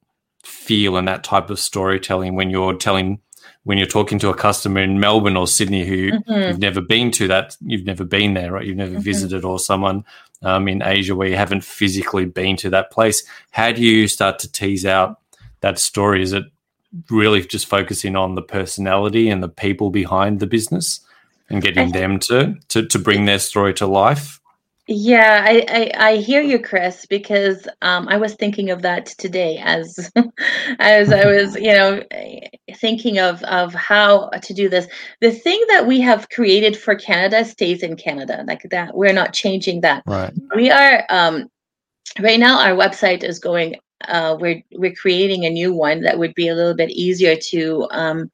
feel 0.44 0.98
and 0.98 1.08
that 1.08 1.24
type 1.24 1.50
of 1.50 1.60
storytelling 1.60 2.36
when 2.36 2.50
you're 2.50 2.76
telling 2.76 3.20
when 3.64 3.78
you're 3.78 3.88
talking 3.88 4.20
to 4.20 4.30
a 4.30 4.36
customer 4.36 4.82
in 4.82 5.00
Melbourne 5.00 5.38
or 5.38 5.48
Sydney 5.48 5.86
who 5.86 6.12
mm-hmm. 6.12 6.32
you've 6.32 6.60
never 6.60 6.82
been 6.82 7.12
to 7.12 7.28
that 7.28 7.58
you've 7.62 7.86
never 7.86 8.04
been 8.04 8.34
there 8.34 8.52
right 8.52 8.66
you've 8.66 8.78
never 8.78 8.94
mm-hmm. 8.94 9.02
visited 9.02 9.44
or 9.44 9.60
someone 9.60 10.04
um, 10.42 10.68
in 10.68 10.82
Asia 10.82 11.16
where 11.16 11.30
you 11.30 11.38
haven't 11.38 11.64
physically 11.64 12.26
been 12.26 12.58
to 12.58 12.70
that 12.70 12.92
place 12.92 13.24
how 13.52 13.72
do 13.72 13.82
you 13.82 14.08
start 14.08 14.40
to 14.40 14.52
tease 14.52 14.86
out 14.86 15.20
that 15.62 15.80
story 15.80 16.22
is 16.22 16.34
it 16.34 16.46
really 17.10 17.44
just 17.44 17.66
focusing 17.66 18.16
on 18.16 18.36
the 18.36 18.42
personality 18.42 19.30
and 19.30 19.42
the 19.42 19.50
people 19.50 19.90
behind 19.90 20.40
the 20.40 20.48
business 20.48 21.00
and 21.50 21.62
getting 21.62 21.92
them 21.92 22.20
to, 22.20 22.56
to 22.68 22.86
to 22.88 23.00
bring 23.00 23.26
their 23.26 23.40
story 23.40 23.74
to 23.74 23.88
life 23.88 24.40
yeah, 24.88 25.46
I, 25.48 25.66
I, 25.70 26.08
I 26.10 26.16
hear 26.18 26.42
you, 26.42 26.60
Chris, 26.60 27.06
because 27.06 27.68
um, 27.82 28.10
I 28.10 28.18
was 28.18 28.34
thinking 28.36 28.70
of 28.70 28.82
that 28.82 29.06
today 29.06 29.58
as 29.64 30.12
as 30.80 31.12
I 31.12 31.26
was, 31.32 31.56
you 31.56 31.74
know, 31.74 32.04
thinking 32.76 33.18
of 33.20 33.42
of 33.44 33.74
how 33.74 34.30
to 34.30 34.54
do 34.54 34.68
this. 34.68 34.88
The 35.22 35.32
thing 35.32 35.64
that 35.70 35.88
we 35.88 36.02
have 36.02 36.30
created 36.30 36.76
for 36.76 36.96
Canada 36.96 37.46
stays 37.46 37.82
in 37.82 37.96
Canada, 37.96 38.44
like 38.46 38.64
that. 38.72 38.96
We're 38.96 39.14
not 39.14 39.34
changing 39.34 39.82
that. 39.82 40.04
Right. 40.06 40.34
We 40.54 40.70
are 40.70 41.06
um, 41.10 41.50
right 42.20 42.40
now. 42.40 42.60
Our 42.60 42.76
website 42.76 43.24
is 43.24 43.40
going. 43.40 43.76
Uh, 44.06 44.36
we're 44.38 44.62
we're 44.74 44.94
creating 44.96 45.46
a 45.46 45.50
new 45.50 45.72
one 45.72 46.02
that 46.02 46.20
would 46.20 46.36
be 46.36 46.50
a 46.50 46.56
little 46.56 46.76
bit 46.76 46.90
easier 46.90 47.38
to 47.38 47.88
um, 47.92 48.30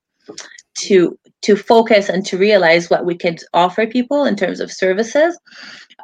to 0.79 1.15
to 1.41 1.55
focus 1.55 2.09
and 2.09 2.25
to 2.25 2.37
realize 2.37 2.89
what 2.89 3.05
we 3.05 3.17
could 3.17 3.41
offer 3.53 3.87
people 3.87 4.25
in 4.25 4.35
terms 4.35 4.59
of 4.59 4.71
services. 4.71 5.39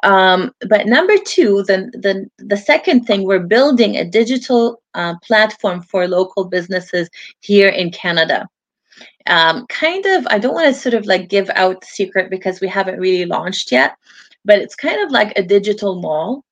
Um, 0.02 0.52
but 0.68 0.86
number 0.86 1.16
two, 1.24 1.62
the, 1.64 1.90
the, 1.92 2.28
the 2.38 2.56
second 2.56 3.04
thing, 3.04 3.24
we're 3.24 3.40
building 3.40 3.96
a 3.96 4.04
digital 4.04 4.82
uh, 4.94 5.14
platform 5.22 5.82
for 5.82 6.06
local 6.06 6.44
businesses 6.44 7.08
here 7.40 7.68
in 7.68 7.90
Canada. 7.90 8.46
Um, 9.26 9.66
kind 9.68 10.06
of, 10.06 10.26
I 10.28 10.38
don't 10.38 10.54
want 10.54 10.72
to 10.72 10.80
sort 10.80 10.94
of 10.94 11.06
like 11.06 11.28
give 11.28 11.50
out 11.54 11.80
the 11.80 11.86
secret 11.86 12.30
because 12.30 12.60
we 12.60 12.68
haven't 12.68 13.00
really 13.00 13.26
launched 13.26 13.72
yet, 13.72 13.96
but 14.44 14.58
it's 14.58 14.74
kind 14.74 15.02
of 15.02 15.10
like 15.10 15.36
a 15.36 15.42
digital 15.42 16.00
mall 16.00 16.44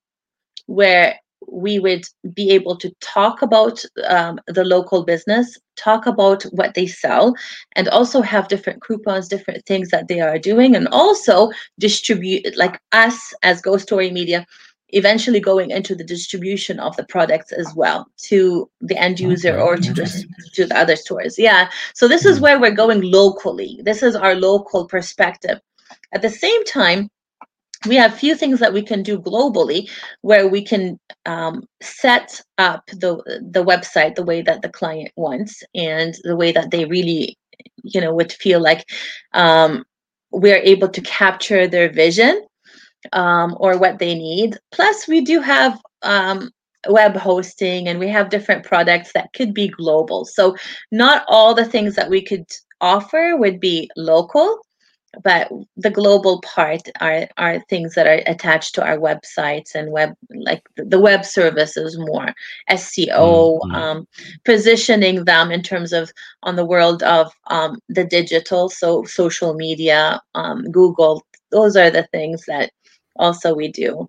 where 0.66 1.18
we 1.48 1.78
would 1.78 2.04
be 2.32 2.50
able 2.50 2.76
to 2.76 2.90
talk 3.00 3.42
about 3.42 3.84
um, 4.06 4.38
the 4.46 4.64
local 4.64 5.04
business, 5.04 5.58
talk 5.76 6.06
about 6.06 6.42
what 6.44 6.74
they 6.74 6.86
sell, 6.86 7.34
and 7.76 7.88
also 7.88 8.22
have 8.22 8.48
different 8.48 8.82
coupons, 8.82 9.28
different 9.28 9.64
things 9.66 9.90
that 9.90 10.08
they 10.08 10.20
are 10.20 10.38
doing, 10.38 10.74
and 10.76 10.88
also 10.88 11.50
distribute, 11.78 12.56
like 12.56 12.80
us 12.92 13.34
as 13.42 13.62
GoStory 13.62 14.12
Media, 14.12 14.46
eventually 14.90 15.40
going 15.40 15.70
into 15.70 15.94
the 15.94 16.04
distribution 16.04 16.78
of 16.78 16.96
the 16.96 17.04
products 17.04 17.52
as 17.52 17.72
well 17.74 18.06
to 18.18 18.70
the 18.80 18.96
end 18.96 19.18
user 19.18 19.58
or 19.58 19.76
to 19.76 19.92
the, 19.92 20.24
to 20.54 20.66
the 20.66 20.76
other 20.76 20.96
stores. 20.96 21.38
Yeah. 21.38 21.68
So 21.94 22.06
this 22.06 22.24
is 22.24 22.38
hmm. 22.38 22.44
where 22.44 22.60
we're 22.60 22.70
going 22.70 23.02
locally. 23.02 23.80
This 23.84 24.02
is 24.02 24.14
our 24.14 24.34
local 24.34 24.86
perspective. 24.86 25.60
At 26.12 26.22
the 26.22 26.30
same 26.30 26.64
time, 26.64 27.10
we 27.86 27.96
have 27.96 28.14
few 28.14 28.34
things 28.34 28.60
that 28.60 28.72
we 28.72 28.82
can 28.82 29.02
do 29.02 29.18
globally 29.18 29.90
where 30.22 30.48
we 30.48 30.62
can 30.62 30.98
um, 31.26 31.64
set 31.82 32.40
up 32.58 32.86
the 32.86 33.16
the 33.50 33.64
website 33.64 34.14
the 34.14 34.24
way 34.24 34.42
that 34.42 34.62
the 34.62 34.68
client 34.68 35.10
wants 35.16 35.62
and 35.74 36.14
the 36.24 36.36
way 36.36 36.52
that 36.52 36.70
they 36.70 36.84
really 36.84 37.36
you 37.82 38.00
know 38.00 38.14
would 38.14 38.32
feel 38.32 38.60
like 38.60 38.84
um, 39.32 39.84
we're 40.30 40.62
able 40.62 40.88
to 40.88 41.00
capture 41.02 41.66
their 41.66 41.90
vision 41.90 42.44
um, 43.12 43.56
or 43.60 43.78
what 43.78 43.98
they 43.98 44.14
need. 44.14 44.56
Plus 44.72 45.06
we 45.06 45.20
do 45.20 45.40
have 45.40 45.80
um, 46.02 46.50
web 46.88 47.16
hosting 47.16 47.88
and 47.88 47.98
we 47.98 48.08
have 48.08 48.30
different 48.30 48.64
products 48.64 49.12
that 49.12 49.32
could 49.32 49.54
be 49.54 49.68
global. 49.68 50.24
So 50.24 50.56
not 50.90 51.24
all 51.28 51.54
the 51.54 51.64
things 51.64 51.94
that 51.96 52.10
we 52.10 52.22
could 52.22 52.46
offer 52.80 53.36
would 53.36 53.60
be 53.60 53.90
local 53.96 54.63
but 55.22 55.50
the 55.76 55.90
global 55.90 56.40
part 56.42 56.82
are 57.00 57.28
are 57.36 57.60
things 57.68 57.94
that 57.94 58.06
are 58.06 58.22
attached 58.26 58.74
to 58.74 58.84
our 58.84 58.98
websites 58.98 59.74
and 59.74 59.92
web 59.92 60.14
like 60.34 60.62
the 60.76 61.00
web 61.00 61.24
services 61.24 61.98
more 61.98 62.34
SEO 62.70 63.60
mm-hmm. 63.60 63.74
um, 63.74 64.08
positioning 64.44 65.24
them 65.24 65.50
in 65.50 65.62
terms 65.62 65.92
of 65.92 66.12
on 66.42 66.56
the 66.56 66.64
world 66.64 67.02
of 67.02 67.32
um, 67.48 67.78
the 67.88 68.04
digital 68.04 68.68
so 68.68 69.04
social 69.04 69.54
media 69.54 70.20
um, 70.34 70.70
Google 70.70 71.24
those 71.54 71.76
are 71.76 71.90
the 71.90 72.02
things 72.12 72.44
that 72.46 72.72
also 73.16 73.54
we 73.54 73.68
do. 73.68 74.08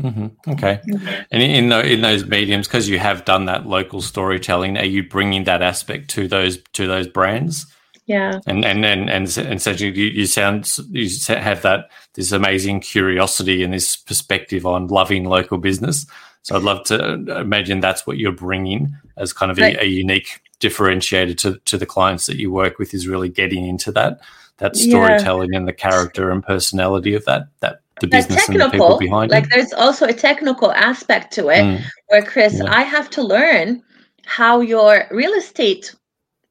Mm-hmm. 0.00 0.50
Okay, 0.52 0.80
mm-hmm. 0.88 1.22
and 1.30 1.42
in 1.42 1.68
the, 1.68 1.92
in 1.92 2.00
those 2.00 2.24
mediums, 2.24 2.66
because 2.66 2.88
you 2.88 2.98
have 2.98 3.24
done 3.24 3.44
that 3.46 3.66
local 3.66 4.00
storytelling, 4.00 4.76
are 4.76 4.84
you 4.84 5.06
bringing 5.06 5.44
that 5.44 5.62
aspect 5.62 6.10
to 6.10 6.26
those 6.26 6.58
to 6.72 6.86
those 6.86 7.06
brands? 7.06 7.66
Yeah 8.06 8.40
and 8.46 8.64
and 8.64 8.84
and 8.84 9.08
and, 9.08 9.38
and 9.38 9.62
so 9.62 9.70
you, 9.70 9.90
you 9.90 10.26
sound 10.26 10.68
you 10.90 11.08
have 11.28 11.62
that 11.62 11.90
this 12.14 12.32
amazing 12.32 12.80
curiosity 12.80 13.62
and 13.62 13.72
this 13.72 13.96
perspective 13.96 14.66
on 14.66 14.88
loving 14.88 15.24
local 15.24 15.58
business 15.58 16.06
so 16.42 16.56
i'd 16.56 16.62
love 16.62 16.84
to 16.84 17.12
imagine 17.38 17.80
that's 17.80 18.06
what 18.06 18.18
you're 18.18 18.32
bringing 18.32 18.94
as 19.16 19.32
kind 19.32 19.50
of 19.50 19.58
right. 19.58 19.76
a, 19.76 19.82
a, 19.82 19.86
unique 19.86 20.40
differentiator 20.60 21.36
to, 21.36 21.58
to 21.64 21.78
the 21.78 21.86
clients 21.86 22.26
that 22.26 22.36
you 22.36 22.50
work 22.50 22.78
with 22.78 22.94
is 22.94 23.08
really 23.08 23.28
getting 23.28 23.66
into 23.66 23.90
that 23.90 24.20
that 24.58 24.76
storytelling 24.76 25.52
yeah. 25.52 25.58
and 25.58 25.68
the 25.68 25.72
character 25.72 26.30
and 26.30 26.42
personality 26.42 27.14
of 27.14 27.24
that 27.24 27.48
that 27.60 27.80
the 28.00 28.06
business 28.06 28.48
and 28.48 28.60
the 28.60 28.68
people 28.70 28.98
behind 28.98 29.30
it. 29.30 29.34
like 29.34 29.44
it. 29.44 29.50
there's 29.54 29.72
also 29.72 30.06
a 30.06 30.12
technical 30.12 30.72
aspect 30.72 31.32
to 31.32 31.48
it 31.48 31.62
mm. 31.62 31.82
where 32.08 32.22
chris 32.22 32.58
yeah. 32.58 32.72
i 32.72 32.82
have 32.82 33.08
to 33.08 33.22
learn 33.22 33.82
how 34.26 34.60
your 34.60 35.06
real 35.10 35.32
estate 35.32 35.94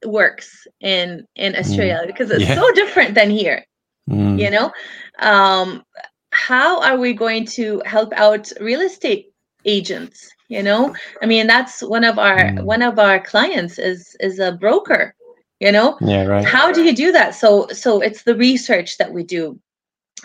works 0.04 0.66
in 0.80 1.26
in 1.36 1.52
mm. 1.52 1.58
Australia 1.58 2.00
mm. 2.02 2.06
because 2.06 2.30
it's 2.30 2.44
yeah. 2.44 2.54
so 2.54 2.72
different 2.72 3.14
than 3.14 3.30
here. 3.30 3.64
Mm. 4.10 4.38
You 4.38 4.50
know, 4.50 4.72
um, 5.20 5.82
how 6.30 6.80
are 6.82 6.98
we 6.98 7.12
going 7.12 7.46
to 7.46 7.80
help 7.86 8.12
out 8.14 8.50
real 8.60 8.80
estate 8.80 9.32
agents? 9.64 10.30
You 10.48 10.62
know, 10.62 10.94
I 11.22 11.26
mean 11.26 11.46
that's 11.46 11.82
one 11.82 12.04
of 12.04 12.18
our 12.18 12.38
mm. 12.38 12.62
one 12.64 12.82
of 12.82 12.98
our 12.98 13.20
clients 13.20 13.78
is 13.78 14.16
is 14.20 14.38
a 14.38 14.52
broker. 14.52 15.14
You 15.60 15.72
know, 15.72 15.96
yeah, 16.00 16.26
right. 16.26 16.44
How 16.44 16.72
do 16.72 16.82
you 16.82 16.94
do 16.94 17.12
that? 17.12 17.34
So 17.34 17.68
so 17.68 18.00
it's 18.00 18.24
the 18.24 18.36
research 18.36 18.98
that 18.98 19.12
we 19.12 19.22
do 19.22 19.58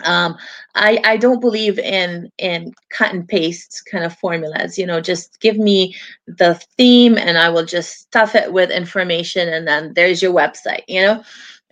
um, 0.04 0.36
I, 0.74 1.00
I 1.04 1.16
don't 1.18 1.40
believe 1.40 1.78
in 1.78 2.30
in 2.38 2.74
cut 2.90 3.12
and 3.14 3.28
paste 3.28 3.82
kind 3.90 4.04
of 4.04 4.16
formulas 4.16 4.78
you 4.78 4.86
know 4.86 5.00
just 5.00 5.40
give 5.40 5.58
me 5.58 5.96
the 6.26 6.54
theme 6.78 7.18
and 7.18 7.38
i 7.38 7.48
will 7.50 7.66
just 7.66 7.98
stuff 8.00 8.34
it 8.34 8.52
with 8.52 8.70
information 8.70 9.48
and 9.48 9.68
then 9.68 9.94
there's 9.94 10.22
your 10.22 10.32
website 10.34 10.82
you 10.88 11.02
know 11.02 11.22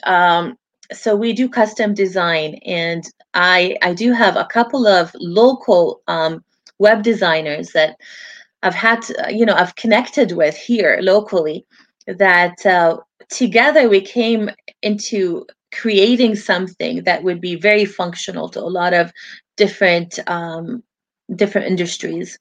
Um, 0.04 0.58
so 0.92 1.16
we 1.16 1.32
do 1.32 1.48
custom 1.48 1.94
design, 1.94 2.56
and 2.66 3.04
I 3.34 3.76
I 3.82 3.94
do 3.94 4.12
have 4.12 4.36
a 4.36 4.46
couple 4.46 4.86
of 4.86 5.12
local 5.20 6.02
um, 6.08 6.44
web 6.78 7.02
designers 7.02 7.70
that 7.72 7.96
I've 8.62 8.74
had, 8.74 9.02
to, 9.04 9.26
you 9.30 9.46
know, 9.46 9.54
I've 9.54 9.76
connected 9.76 10.32
with 10.32 10.56
here 10.56 10.98
locally. 11.02 11.66
That 12.06 12.64
uh, 12.66 12.98
together 13.30 13.88
we 13.88 14.00
came 14.00 14.50
into 14.82 15.46
creating 15.72 16.34
something 16.36 17.04
that 17.04 17.22
would 17.22 17.40
be 17.40 17.54
very 17.54 17.84
functional 17.84 18.48
to 18.50 18.60
a 18.60 18.62
lot 18.62 18.94
of 18.94 19.12
different 19.56 20.18
um, 20.26 20.82
different 21.34 21.66
industries. 21.66 22.38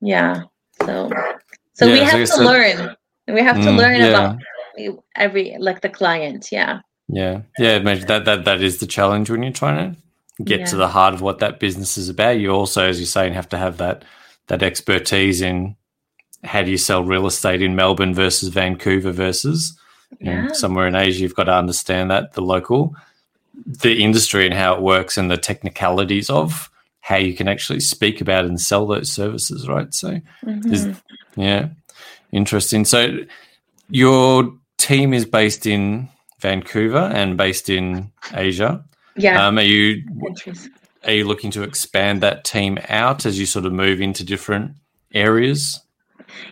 Yeah. 0.00 0.42
So 0.84 1.10
so 1.74 1.86
yeah, 1.86 1.92
we 1.92 1.98
have 2.00 2.28
so 2.28 2.38
to 2.38 2.44
learn. 2.44 2.96
We 3.28 3.42
have 3.42 3.56
to 3.56 3.62
mm, 3.62 3.76
learn 3.76 3.96
yeah. 3.96 4.06
about 4.06 4.38
every 5.16 5.56
like 5.58 5.80
the 5.80 5.88
client. 5.88 6.50
Yeah. 6.52 6.80
Yeah. 7.08 7.42
Yeah. 7.58 7.78
That 7.78 8.24
that 8.24 8.44
that 8.44 8.62
is 8.62 8.78
the 8.78 8.86
challenge 8.86 9.30
when 9.30 9.42
you're 9.42 9.52
trying 9.52 9.94
to 9.94 10.44
get 10.44 10.60
yeah. 10.60 10.66
to 10.66 10.76
the 10.76 10.88
heart 10.88 11.14
of 11.14 11.22
what 11.22 11.38
that 11.40 11.60
business 11.60 11.96
is 11.96 12.08
about. 12.08 12.38
You 12.38 12.50
also, 12.50 12.86
as 12.86 12.98
you're 12.98 13.06
saying, 13.06 13.34
have 13.34 13.48
to 13.50 13.58
have 13.58 13.78
that 13.78 14.04
that 14.48 14.62
expertise 14.62 15.40
in 15.40 15.76
how 16.44 16.62
do 16.62 16.70
you 16.70 16.78
sell 16.78 17.02
real 17.02 17.26
estate 17.26 17.62
in 17.62 17.74
Melbourne 17.74 18.14
versus 18.14 18.50
Vancouver 18.50 19.10
versus 19.10 19.76
yeah. 20.20 20.52
somewhere 20.52 20.86
in 20.86 20.94
Asia. 20.94 21.20
You've 21.20 21.34
got 21.34 21.44
to 21.44 21.54
understand 21.54 22.10
that 22.10 22.32
the 22.32 22.42
local, 22.42 22.94
the 23.66 24.02
industry 24.02 24.44
and 24.44 24.54
how 24.54 24.74
it 24.74 24.82
works 24.82 25.16
and 25.16 25.30
the 25.30 25.36
technicalities 25.36 26.30
of 26.30 26.70
how 27.00 27.16
you 27.16 27.34
can 27.34 27.48
actually 27.48 27.80
speak 27.80 28.20
about 28.20 28.44
and 28.44 28.60
sell 28.60 28.86
those 28.86 29.12
services, 29.12 29.68
right? 29.68 29.94
So, 29.94 30.20
mm-hmm. 30.44 31.40
yeah, 31.40 31.68
interesting. 32.32 32.84
So, 32.84 33.18
your 33.88 34.52
team 34.78 35.14
is 35.14 35.24
based 35.24 35.66
in 35.66 36.08
Vancouver 36.40 36.98
and 37.14 37.36
based 37.36 37.70
in 37.70 38.10
Asia. 38.34 38.84
Yeah. 39.16 39.46
Um, 39.46 39.58
are 39.58 39.62
you 39.62 40.02
are 41.04 41.12
you 41.12 41.24
looking 41.24 41.50
to 41.52 41.62
expand 41.62 42.20
that 42.22 42.44
team 42.44 42.78
out 42.88 43.24
as 43.24 43.38
you 43.38 43.46
sort 43.46 43.64
of 43.64 43.72
move 43.72 44.00
into 44.00 44.24
different 44.24 44.72
areas? 45.14 45.80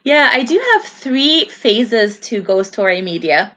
Yeah, 0.05 0.31
I 0.33 0.43
do 0.43 0.63
have 0.73 0.85
three 0.85 1.47
phases 1.47 2.19
to 2.21 2.43
GoStory 2.43 3.03
Media. 3.03 3.57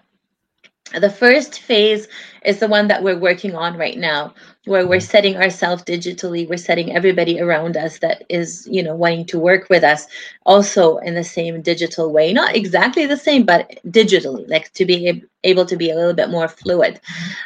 The 0.94 1.10
first 1.10 1.60
phase 1.60 2.08
is 2.46 2.60
the 2.60 2.68
one 2.68 2.88
that 2.88 3.04
we're 3.04 3.20
working 3.20 3.56
on 3.56 3.78
right 3.78 3.98
now, 3.98 4.34
where 4.64 4.88
we're 4.88 5.02
setting 5.02 5.36
ourselves 5.36 5.84
digitally. 5.84 6.48
We're 6.48 6.56
setting 6.56 6.96
everybody 6.96 7.42
around 7.42 7.76
us 7.76 8.00
that 8.00 8.24
is, 8.30 8.66
you 8.72 8.82
know, 8.82 8.96
wanting 8.96 9.26
to 9.26 9.40
work 9.40 9.70
with 9.70 9.84
us 9.84 10.08
also 10.46 10.98
in 11.00 11.14
the 11.14 11.26
same 11.26 11.62
digital 11.62 12.14
way. 12.14 12.32
Not 12.32 12.56
exactly 12.56 13.06
the 13.06 13.18
same, 13.18 13.44
but 13.46 13.80
digitally, 13.88 14.48
like 14.50 14.72
to 14.74 14.86
be 14.86 15.24
able 15.44 15.66
to 15.66 15.76
be 15.76 15.90
a 15.90 15.96
little 15.96 16.14
bit 16.14 16.30
more 16.30 16.48
fluid. 16.48 17.02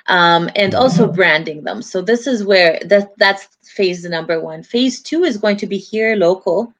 Um, 0.05 0.49
and 0.55 0.75
also 0.75 1.11
branding 1.11 1.63
them. 1.63 1.81
So 1.81 2.03
this 2.03 2.27
is 2.27 2.43
where 2.43 2.79
that 2.85 3.17
that's 3.17 3.47
phase 3.63 4.03
number 4.05 4.39
one. 4.39 4.61
Phase 4.61 5.01
two 5.01 5.23
is 5.23 5.37
going 5.37 5.57
to 5.57 5.67
be 5.67 5.79
here 5.79 6.15
local 6.15 6.71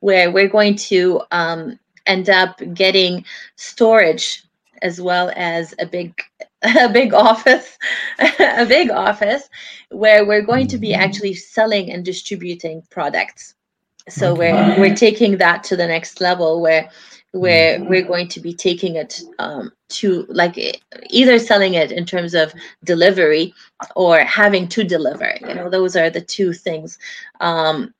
where 0.00 0.30
we're 0.30 0.48
going 0.48 0.76
to 0.76 1.20
um, 1.30 1.78
end 2.06 2.28
up 2.28 2.60
getting 2.74 3.24
storage 3.56 4.42
as 4.82 5.00
well 5.00 5.30
as 5.36 5.74
a 5.78 5.86
big 5.86 6.20
a 6.62 6.88
big 6.88 7.14
office 7.14 7.78
a 8.18 8.66
big 8.66 8.90
office 8.90 9.48
where 9.90 10.26
we're 10.26 10.42
going 10.42 10.66
to 10.66 10.78
be 10.78 10.92
actually 10.92 11.34
selling 11.34 11.90
and 11.90 12.04
distributing 12.04 12.82
products. 12.90 13.54
So 14.08 14.34
we're 14.34 14.78
we're 14.78 14.94
taking 14.94 15.38
that 15.38 15.62
to 15.64 15.76
the 15.76 15.86
next 15.86 16.20
level 16.20 16.60
where 16.60 16.90
where 17.32 17.78
mm-hmm. 17.78 17.88
we're 17.88 18.02
going 18.02 18.28
to 18.28 18.40
be 18.40 18.52
taking 18.52 18.96
it 18.96 19.22
um, 19.38 19.70
to 19.88 20.26
like 20.28 20.56
either 21.10 21.38
selling 21.38 21.74
it 21.74 21.92
in 21.92 22.04
terms 22.04 22.34
of 22.34 22.52
delivery 22.84 23.54
or 23.94 24.18
having 24.20 24.66
to 24.68 24.84
deliver. 24.84 25.32
You 25.40 25.54
know 25.54 25.70
those 25.70 25.96
are 25.96 26.10
the 26.10 26.20
two 26.20 26.52
things 26.52 26.98
um, 27.40 27.94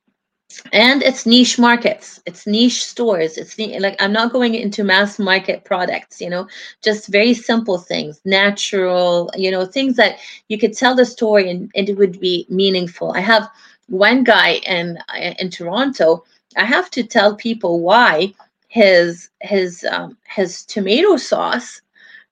and 0.73 1.03
it's 1.03 1.27
niche 1.27 1.59
markets. 1.59 2.21
It's 2.27 2.47
niche 2.47 2.85
stores. 2.85 3.37
It's 3.37 3.59
like 3.59 3.97
i'm 4.01 4.13
not 4.13 4.33
going 4.33 4.55
into 4.55 4.85
mass 4.85 5.19
market 5.19 5.65
products 5.65 6.21
you 6.21 6.31
know 6.31 6.47
just 6.83 7.09
very 7.09 7.35
simple 7.35 7.79
things 7.79 8.21
natural 8.25 9.31
you 9.37 9.51
know 9.51 9.65
things 9.67 9.97
that 9.97 10.19
you 10.49 10.59
could 10.59 10.73
tell 10.73 10.95
the 10.95 11.05
story 11.05 11.51
and, 11.51 11.71
and 11.75 11.89
it 11.89 11.97
would 11.97 12.21
be 12.21 12.47
meaningful. 12.49 13.13
I 13.13 13.21
have 13.21 13.49
one 13.89 14.25
guy 14.25 14.61
in 14.67 14.99
in 15.39 15.51
toronto. 15.51 16.25
I 16.57 16.65
have 16.65 16.91
to 16.91 17.03
tell 17.05 17.35
people 17.37 17.81
why 17.81 18.35
his 18.69 19.31
his 19.41 19.85
um, 19.91 20.17
his 20.29 20.65
tomato 20.65 21.17
sauce 21.17 21.81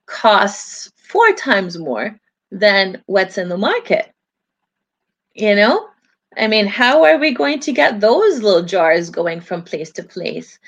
costs 0.06 0.90
four 0.96 1.32
times 1.32 1.78
more 1.78 2.18
than 2.50 3.02
what's 3.06 3.38
in 3.38 3.48
the 3.48 3.58
market 3.58 4.12
you 5.34 5.54
know 5.54 5.88
I 6.38 6.46
mean, 6.46 6.66
how 6.66 7.04
are 7.04 7.18
we 7.18 7.32
going 7.32 7.60
to 7.60 7.72
get 7.72 8.00
those 8.00 8.42
little 8.42 8.62
jars 8.62 9.10
going 9.10 9.40
from 9.40 9.62
place 9.62 9.90
to 9.92 10.02
place? 10.02 10.58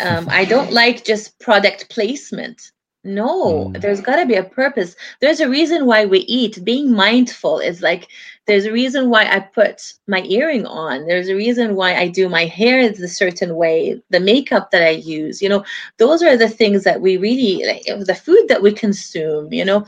Um, 0.00 0.28
I 0.30 0.44
don't 0.44 0.72
like 0.82 1.04
just 1.04 1.38
product 1.38 1.90
placement. 1.90 2.72
No, 3.06 3.66
mm. 3.66 3.80
there's 3.80 4.00
got 4.00 4.16
to 4.16 4.26
be 4.26 4.34
a 4.34 4.44
purpose. 4.44 4.96
There's 5.20 5.40
a 5.40 5.48
reason 5.48 5.84
why 5.84 6.06
we 6.06 6.20
eat. 6.20 6.64
Being 6.64 6.90
mindful 6.90 7.58
is 7.58 7.82
like, 7.82 8.08
there's 8.46 8.64
a 8.64 8.72
reason 8.72 9.10
why 9.10 9.24
I 9.24 9.40
put 9.40 9.92
my 10.08 10.22
earring 10.22 10.66
on. 10.66 11.06
There's 11.06 11.28
a 11.28 11.34
reason 11.34 11.76
why 11.76 11.96
I 11.96 12.08
do 12.08 12.30
my 12.30 12.46
hair 12.46 12.80
a 12.80 13.08
certain 13.08 13.56
way, 13.56 14.00
the 14.08 14.20
makeup 14.20 14.70
that 14.70 14.82
I 14.82 14.90
use. 14.90 15.42
You 15.42 15.50
know, 15.50 15.64
those 15.98 16.22
are 16.22 16.36
the 16.36 16.48
things 16.48 16.82
that 16.84 17.02
we 17.02 17.18
really, 17.18 17.66
like, 17.66 17.84
the 18.06 18.14
food 18.14 18.46
that 18.48 18.62
we 18.62 18.72
consume, 18.72 19.52
you 19.52 19.64
know. 19.64 19.86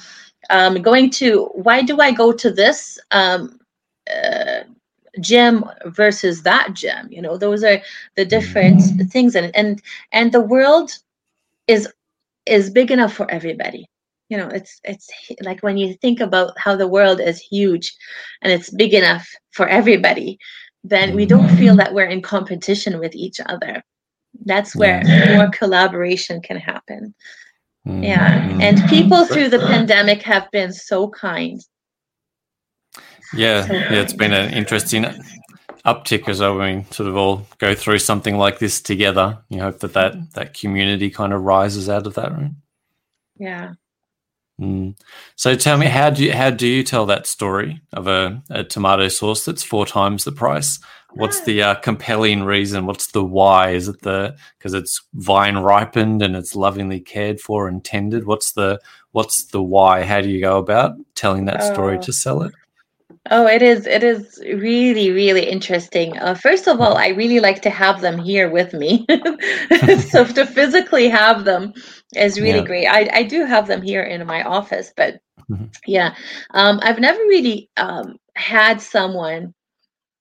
Um, 0.51 0.81
going 0.83 1.11
to, 1.11 1.47
why 1.55 1.83
do 1.83 2.01
I 2.01 2.13
go 2.13 2.33
to 2.33 2.51
this? 2.51 2.99
Um, 3.11 3.59
uh, 4.15 4.61
gym 5.21 5.65
versus 5.87 6.43
that 6.43 6.75
gym 6.75 7.09
you 7.11 7.23
know 7.23 7.37
those 7.37 7.65
are 7.65 7.81
the 8.17 8.25
different 8.25 8.83
things. 9.11 9.35
And 9.35 9.55
and 9.55 9.83
and 10.13 10.33
the 10.33 10.41
world 10.41 10.91
is 11.67 11.89
is 12.47 12.71
big 12.71 12.91
enough 12.91 13.13
for 13.13 13.31
everybody. 13.31 13.89
You 14.29 14.39
know 14.39 14.49
it's 14.49 14.81
it's 14.85 15.09
like 15.43 15.63
when 15.63 15.77
you 15.77 15.95
think 15.95 16.21
about 16.21 16.59
how 16.59 16.77
the 16.77 16.89
world 16.89 17.21
is 17.21 17.39
huge 17.39 17.95
and 18.43 18.53
it's 18.53 18.71
big 18.71 18.95
enough 18.95 19.29
for 19.53 19.69
everybody 19.69 20.39
then 20.85 21.17
we 21.17 21.27
don't 21.27 21.57
feel 21.57 21.75
that 21.75 21.93
we're 21.95 22.05
in 22.05 22.23
competition 22.23 23.01
with 23.01 23.13
each 23.17 23.41
other. 23.47 23.83
That's 24.45 24.77
where 24.77 25.03
more 25.35 25.51
collaboration 25.51 26.41
can 26.41 26.59
happen. 26.59 27.13
Yeah. 27.85 28.41
Mm-hmm. 28.41 28.61
and 28.63 28.89
people 28.89 29.27
through 29.27 29.49
the 29.49 29.61
pandemic 29.61 30.21
have 30.23 30.51
been 30.51 30.73
so 30.73 31.09
kind 31.09 31.61
yeah, 33.35 33.67
yeah, 33.71 33.93
it's 33.93 34.13
been 34.13 34.33
an 34.33 34.53
interesting 34.53 35.05
uptick 35.85 36.29
as 36.29 36.41
well. 36.41 36.59
We 36.59 36.85
sort 36.91 37.09
of 37.09 37.17
all 37.17 37.47
go 37.59 37.75
through 37.75 38.01
something 38.01 38.37
like 38.37 38.59
this 38.59 38.81
together. 38.81 39.39
You 39.49 39.61
hope 39.61 39.81
that 39.81 39.95
that, 39.95 40.33
that 40.35 40.55
community 40.55 41.11
kind 41.11 41.33
of 41.33 41.43
rises 41.43 41.89
out 41.89 42.07
of 42.07 42.15
that, 42.15 42.33
right? 42.33 42.51
Yeah. 43.39 43.75
Mm. 44.61 44.99
So 45.37 45.55
tell 45.55 45.77
me, 45.77 45.87
how 45.87 46.11
do 46.11 46.25
you 46.25 46.33
how 46.33 46.51
do 46.51 46.67
you 46.67 46.83
tell 46.83 47.07
that 47.07 47.27
story 47.27 47.81
of 47.93 48.07
a, 48.07 48.43
a 48.49 48.65
tomato 48.65 49.09
sauce 49.09 49.45
that's 49.45 49.63
four 49.63 49.87
times 49.87 50.25
the 50.25 50.33
price? 50.33 50.79
What's 51.13 51.43
the 51.43 51.63
uh, 51.63 51.75
compelling 51.77 52.43
reason? 52.43 52.87
What's 52.87 53.09
the 53.09 53.25
why? 53.25 53.71
Is 53.71 53.89
it 53.89 54.01
the 54.03 54.37
because 54.59 54.75
it's 54.75 55.03
vine 55.15 55.57
ripened 55.59 56.23
and 56.23 56.35
it's 56.37 56.57
lovingly 56.57 57.01
cared 57.01 57.41
for 57.41 57.69
and 57.69 57.85
tended? 57.85 58.25
What's 58.25 58.53
the 58.53 58.81
what's 59.13 59.45
the 59.45 59.63
why? 59.63 60.05
How 60.05 60.23
do 60.23 60.31
you 60.31 60.41
go 60.41 60.59
about 60.59 60.97
telling 61.15 61.45
that 61.47 61.63
story 61.63 61.99
oh. 61.99 62.03
to 62.03 62.13
sell 62.13 62.43
it? 62.43 62.55
Oh, 63.31 63.47
it 63.47 63.63
is. 63.63 63.87
It 63.87 64.05
is 64.05 64.41
really, 64.45 65.11
really 65.11 65.49
interesting. 65.49 66.17
Uh, 66.19 66.35
first 66.35 66.69
of 66.69 66.81
all, 66.81 66.97
I 66.97 67.09
really 67.09 67.41
like 67.41 67.61
to 67.63 67.71
have 67.71 68.01
them 68.01 68.19
here 68.19 68.51
with 68.51 68.73
me. 68.73 69.07
so 70.11 70.25
to 70.25 70.47
physically 70.55 71.09
have 71.09 71.45
them 71.45 71.73
is 72.15 72.41
really 72.41 72.61
yeah. 72.61 72.65
great. 72.65 72.87
I, 72.87 73.09
I 73.13 73.23
do 73.25 73.45
have 73.45 73.67
them 73.67 73.83
here 73.83 74.03
in 74.03 74.27
my 74.27 74.43
office, 74.43 74.93
but 74.97 75.21
mm-hmm. 75.51 75.65
yeah, 75.87 76.15
um, 76.51 76.79
I've 76.83 77.01
never 77.01 77.19
really 77.21 77.69
um, 77.77 78.17
had 78.37 78.81
someone 78.81 79.55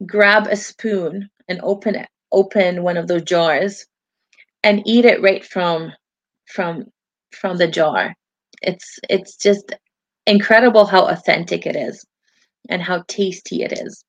grab 0.05 0.47
a 0.47 0.55
spoon 0.55 1.29
and 1.47 1.59
open 1.61 1.95
it, 1.95 2.09
open 2.31 2.83
one 2.83 2.97
of 2.97 3.07
those 3.07 3.23
jars, 3.23 3.85
and 4.63 4.81
eat 4.87 5.05
it 5.05 5.21
right 5.21 5.45
from 5.45 5.91
from 6.47 6.85
from 7.31 7.57
the 7.57 7.67
jar. 7.67 8.15
It's 8.61 8.99
it's 9.09 9.35
just 9.37 9.73
incredible 10.25 10.85
how 10.85 11.07
authentic 11.07 11.67
it 11.67 11.75
is 11.75 12.03
and 12.69 12.81
how 12.81 13.03
tasty 13.07 13.63
it 13.63 13.73
is. 13.73 14.03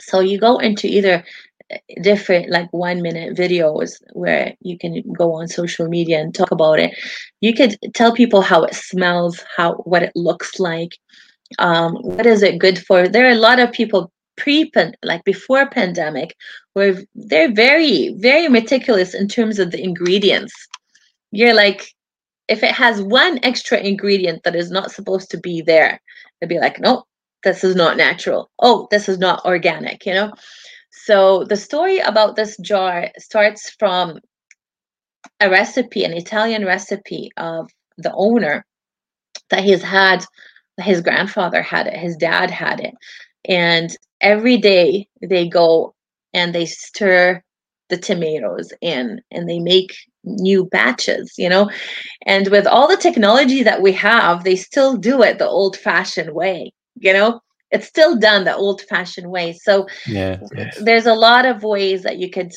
So 0.00 0.20
you 0.20 0.38
go 0.38 0.58
into 0.58 0.86
either 0.86 1.24
eh, 1.70 1.78
different 2.02 2.50
like 2.50 2.72
one 2.72 3.02
minute 3.02 3.36
videos 3.36 3.92
where 4.12 4.54
you 4.60 4.78
can 4.78 5.02
go 5.12 5.34
on 5.34 5.48
social 5.48 5.88
media 5.88 6.20
and 6.20 6.34
talk 6.34 6.50
about 6.50 6.78
it. 6.78 6.92
You 7.40 7.54
could 7.54 7.76
tell 7.94 8.12
people 8.12 8.42
how 8.42 8.64
it 8.64 8.74
smells, 8.74 9.42
how 9.56 9.74
what 9.84 10.02
it 10.02 10.12
looks 10.14 10.58
like, 10.60 10.96
um, 11.58 11.94
what 11.96 12.26
is 12.26 12.42
it 12.42 12.58
good 12.58 12.78
for. 12.78 13.08
There 13.08 13.26
are 13.26 13.32
a 13.32 13.46
lot 13.46 13.60
of 13.60 13.72
people 13.72 14.12
pre 14.36 14.70
like 15.02 15.24
before 15.24 15.68
pandemic 15.68 16.36
where 16.74 17.02
they're 17.14 17.52
very 17.52 18.14
very 18.18 18.48
meticulous 18.48 19.14
in 19.14 19.28
terms 19.28 19.58
of 19.58 19.70
the 19.70 19.82
ingredients. 19.82 20.54
You're 21.32 21.54
like 21.54 21.92
if 22.48 22.62
it 22.62 22.72
has 22.72 23.02
one 23.02 23.38
extra 23.42 23.78
ingredient 23.78 24.42
that 24.42 24.56
is 24.56 24.70
not 24.70 24.90
supposed 24.90 25.30
to 25.30 25.38
be 25.38 25.60
there, 25.60 26.00
they'd 26.40 26.48
be 26.48 26.58
like, 26.58 26.80
nope, 26.80 27.04
this 27.44 27.64
is 27.64 27.74
not 27.74 27.96
natural. 27.96 28.50
Oh, 28.60 28.88
this 28.90 29.08
is 29.08 29.18
not 29.18 29.44
organic, 29.44 30.04
you 30.06 30.14
know? 30.14 30.32
So 30.90 31.44
the 31.44 31.56
story 31.56 31.98
about 32.00 32.36
this 32.36 32.56
jar 32.58 33.08
starts 33.18 33.70
from 33.78 34.18
a 35.40 35.48
recipe, 35.48 36.04
an 36.04 36.12
Italian 36.12 36.64
recipe 36.64 37.30
of 37.36 37.70
the 37.96 38.12
owner 38.14 38.64
that 39.50 39.64
he's 39.64 39.82
had, 39.82 40.24
his 40.80 41.00
grandfather 41.00 41.62
had 41.62 41.86
it, 41.86 41.96
his 41.96 42.16
dad 42.16 42.50
had 42.50 42.80
it. 42.80 42.94
And 43.48 43.90
every 44.20 44.56
day 44.56 45.08
they 45.22 45.48
go 45.48 45.94
and 46.34 46.54
they 46.54 46.66
stir 46.66 47.42
the 47.88 47.96
tomatoes 47.96 48.72
in 48.80 49.20
and 49.30 49.48
they 49.48 49.58
make 49.60 49.94
new 50.24 50.66
batches, 50.66 51.32
you 51.38 51.48
know. 51.48 51.70
And 52.26 52.48
with 52.48 52.66
all 52.66 52.86
the 52.86 52.96
technology 52.96 53.62
that 53.62 53.80
we 53.80 53.92
have, 53.92 54.44
they 54.44 54.56
still 54.56 54.96
do 54.96 55.22
it 55.22 55.38
the 55.38 55.48
old 55.48 55.76
fashioned 55.76 56.34
way, 56.34 56.72
you 57.00 57.12
know. 57.12 57.40
It's 57.70 57.86
still 57.86 58.16
done 58.16 58.44
the 58.44 58.56
old 58.56 58.80
fashioned 58.80 59.30
way. 59.30 59.52
So 59.52 59.86
yeah, 60.06 60.38
yes. 60.56 60.78
there's 60.80 61.04
a 61.04 61.12
lot 61.14 61.44
of 61.44 61.62
ways 61.62 62.02
that 62.04 62.16
you 62.16 62.30
could 62.30 62.50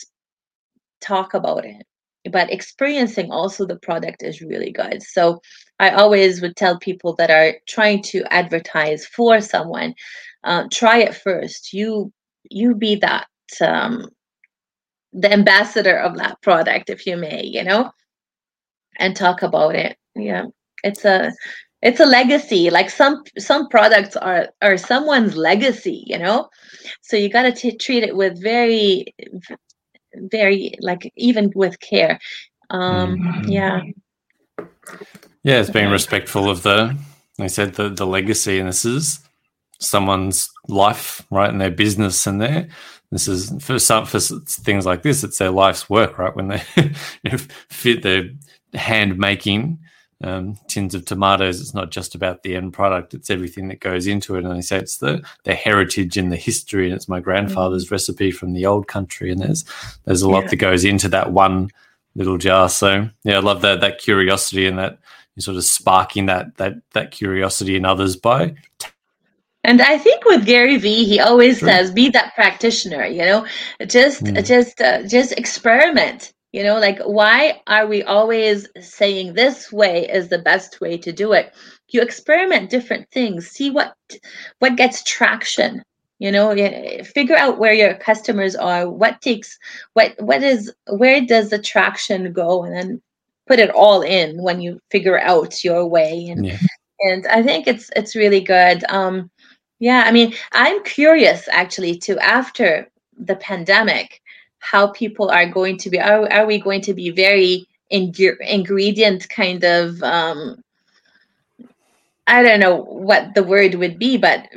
talk 1.01 1.33
about 1.33 1.65
it 1.65 1.85
but 2.29 2.51
experiencing 2.51 3.31
also 3.31 3.65
the 3.65 3.77
product 3.77 4.21
is 4.21 4.41
really 4.41 4.71
good. 4.71 5.01
So 5.01 5.41
I 5.79 5.91
always 5.91 6.41
would 6.41 6.55
tell 6.55 6.77
people 6.77 7.15
that 7.15 7.31
are 7.31 7.55
trying 7.67 8.03
to 8.03 8.23
advertise 8.31 9.05
for 9.05 9.41
someone, 9.41 9.95
uh, 10.43 10.65
try 10.71 10.99
it 10.99 11.15
first. 11.15 11.73
You 11.73 12.11
you 12.49 12.75
be 12.75 12.95
that 12.95 13.27
um, 13.61 14.09
the 15.13 15.31
ambassador 15.31 15.97
of 15.97 16.17
that 16.17 16.41
product, 16.41 16.89
if 16.89 17.07
you 17.07 17.17
may, 17.17 17.43
you 17.43 17.63
know, 17.63 17.91
and 18.99 19.15
talk 19.15 19.41
about 19.41 19.75
it. 19.75 19.97
Yeah, 20.15 20.45
it's 20.83 21.05
a 21.05 21.31
it's 21.81 21.99
a 21.99 22.05
legacy. 22.05 22.69
Like 22.69 22.89
some 22.89 23.23
some 23.37 23.67
products 23.67 24.15
are 24.15 24.49
are 24.61 24.77
someone's 24.77 25.35
legacy, 25.35 26.03
you 26.05 26.17
know. 26.17 26.49
So 27.01 27.17
you 27.17 27.29
got 27.29 27.55
to 27.55 27.77
treat 27.77 28.03
it 28.03 28.15
with 28.15 28.41
very 28.41 29.05
very 30.15 30.73
like 30.79 31.11
even 31.15 31.51
with 31.55 31.79
care. 31.79 32.19
Um, 32.69 33.17
mm-hmm. 33.17 33.49
Yeah. 33.49 33.81
Yeah, 35.43 35.59
it's 35.59 35.71
being 35.71 35.89
respectful 35.89 36.49
of 36.49 36.63
the. 36.63 36.97
They 37.37 37.47
said 37.47 37.73
the 37.73 37.89
the 37.89 38.05
legacy, 38.05 38.59
and 38.59 38.69
this 38.69 38.85
is 38.85 39.19
someone's 39.79 40.49
life, 40.67 41.25
right, 41.31 41.49
and 41.49 41.59
their 41.59 41.71
business, 41.71 42.27
and 42.27 42.39
their 42.39 42.67
this 43.11 43.27
is 43.27 43.51
for 43.63 43.79
some 43.79 44.05
for 44.05 44.19
things 44.19 44.85
like 44.85 45.01
this. 45.01 45.23
It's 45.23 45.39
their 45.39 45.49
life's 45.49 45.89
work, 45.89 46.19
right? 46.19 46.35
When 46.35 46.49
they 46.49 46.59
fit 47.69 48.03
their 48.03 48.29
hand 48.75 49.17
making 49.17 49.79
um, 50.23 50.57
tins 50.67 50.95
of 50.95 51.05
tomatoes, 51.05 51.61
it's 51.61 51.73
not 51.73 51.91
just 51.91 52.15
about 52.15 52.43
the 52.43 52.55
end 52.55 52.73
product; 52.73 53.13
it's 53.13 53.29
everything 53.29 53.67
that 53.69 53.79
goes 53.79 54.07
into 54.07 54.35
it. 54.35 54.45
And 54.45 54.55
they 54.55 54.61
say 54.61 54.77
it's 54.77 54.97
the 54.97 55.23
the 55.43 55.53
heritage 55.53 56.17
and 56.17 56.31
the 56.31 56.37
history, 56.37 56.85
and 56.85 56.95
it's 56.95 57.09
my 57.09 57.19
grandfather's 57.19 57.87
mm. 57.87 57.91
recipe 57.91 58.31
from 58.31 58.53
the 58.53 58.65
old 58.65 58.87
country. 58.87 59.31
And 59.31 59.41
there's 59.41 59.65
there's 60.05 60.21
a 60.21 60.29
lot 60.29 60.43
yeah. 60.43 60.49
that 60.49 60.55
goes 60.57 60.83
into 60.83 61.09
that 61.09 61.31
one 61.31 61.69
little 62.15 62.37
jar. 62.37 62.69
So 62.69 63.09
yeah, 63.23 63.37
I 63.37 63.41
love 63.41 63.61
that 63.61 63.81
that 63.81 63.99
curiosity 63.99 64.67
and 64.67 64.77
that 64.77 64.99
sort 65.39 65.57
of 65.57 65.63
sparking 65.63 66.27
that 66.27 66.57
that 66.57 66.75
that 66.91 67.11
curiosity 67.11 67.75
in 67.75 67.85
others 67.85 68.15
by 68.15 68.55
and 69.63 69.81
I 69.81 69.97
think 69.97 70.25
with 70.25 70.45
Gary 70.45 70.77
Vee, 70.77 71.05
he 71.05 71.19
always 71.19 71.59
sure. 71.59 71.69
says, 71.69 71.91
"Be 71.91 72.09
that 72.09 72.33
practitioner." 72.33 73.05
You 73.05 73.25
know, 73.25 73.47
just 73.85 74.23
mm. 74.23 74.45
just 74.45 74.81
uh, 74.81 75.03
just 75.03 75.33
experiment. 75.33 76.33
You 76.51 76.63
know, 76.63 76.79
like 76.79 76.99
why 77.03 77.61
are 77.67 77.87
we 77.87 78.03
always 78.03 78.67
saying 78.81 79.33
this 79.33 79.71
way 79.71 80.09
is 80.09 80.27
the 80.27 80.37
best 80.37 80.81
way 80.81 80.97
to 80.97 81.11
do 81.11 81.31
it? 81.31 81.53
You 81.89 82.01
experiment 82.01 82.69
different 82.69 83.09
things, 83.11 83.47
see 83.47 83.69
what 83.69 83.95
what 84.59 84.75
gets 84.75 85.03
traction. 85.03 85.83
You 86.19 86.31
know, 86.31 86.53
figure 87.03 87.35
out 87.35 87.57
where 87.57 87.73
your 87.73 87.95
customers 87.95 88.55
are, 88.55 88.87
what 88.87 89.21
takes, 89.21 89.57
what 89.93 90.13
what 90.19 90.43
is, 90.43 90.71
where 90.87 91.19
does 91.25 91.49
the 91.49 91.57
traction 91.57 92.31
go, 92.31 92.63
and 92.63 92.75
then 92.75 93.01
put 93.47 93.59
it 93.59 93.71
all 93.71 94.01
in 94.01 94.41
when 94.41 94.61
you 94.61 94.79
figure 94.91 95.19
out 95.19 95.63
your 95.63 95.87
way. 95.87 96.27
And 96.27 96.45
yeah. 96.45 96.57
and 96.99 97.25
I 97.27 97.41
think 97.41 97.65
it's 97.65 97.89
it's 97.95 98.15
really 98.15 98.41
good. 98.41 98.83
Um, 98.89 99.31
yeah, 99.79 100.03
I 100.05 100.11
mean, 100.11 100.33
I'm 100.51 100.83
curious 100.83 101.47
actually 101.51 101.97
to 101.99 102.19
after 102.19 102.87
the 103.17 103.35
pandemic, 103.35 104.20
how 104.61 104.87
people 104.87 105.29
are 105.29 105.47
going 105.47 105.77
to 105.77 105.89
be. 105.89 105.99
Are, 105.99 106.31
are 106.31 106.45
we 106.45 106.59
going 106.59 106.81
to 106.81 106.93
be 106.93 107.09
very 107.09 107.67
ing- 107.89 108.15
ingredient 108.39 109.27
kind 109.29 109.63
of? 109.65 110.01
Um, 110.03 110.63
I 112.27 112.41
don't 112.43 112.61
know 112.61 112.77
what 112.77 113.35
the 113.35 113.43
word 113.43 113.75
would 113.75 113.99
be, 113.99 114.17
but 114.17 114.47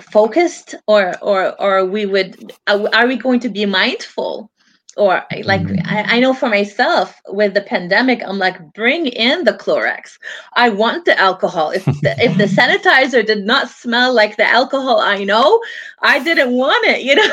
focused, 0.00 0.74
or 0.86 1.16
or 1.22 1.60
or 1.60 1.84
we 1.84 2.06
would. 2.06 2.52
Are 2.66 3.06
we 3.06 3.16
going 3.16 3.40
to 3.40 3.48
be 3.48 3.66
mindful? 3.66 4.50
Or 4.98 5.24
like 5.44 5.62
mm-hmm. 5.62 5.86
I, 5.86 6.16
I, 6.16 6.20
know 6.20 6.34
for 6.34 6.48
myself 6.48 7.20
with 7.28 7.54
the 7.54 7.60
pandemic 7.60 8.20
i'm 8.24 8.38
like 8.38 8.72
bring 8.74 9.06
in 9.06 9.44
the 9.44 9.52
clorox. 9.52 10.18
I 10.54 10.68
want 10.68 11.04
the 11.04 11.18
alcohol. 11.18 11.70
If 11.70 11.84
the, 11.84 12.14
if 12.18 12.36
the 12.36 12.44
sanitizer 12.58 13.24
did 13.24 13.44
not 13.44 13.70
smell 13.70 14.12
like 14.12 14.36
the 14.36 14.48
alcohol 14.48 14.98
i 14.98 15.22
know 15.24 15.62
i 16.02 16.22
didn't 16.22 16.52
want 16.52 16.84
it 16.86 17.02
you 17.02 17.14
know? 17.14 17.32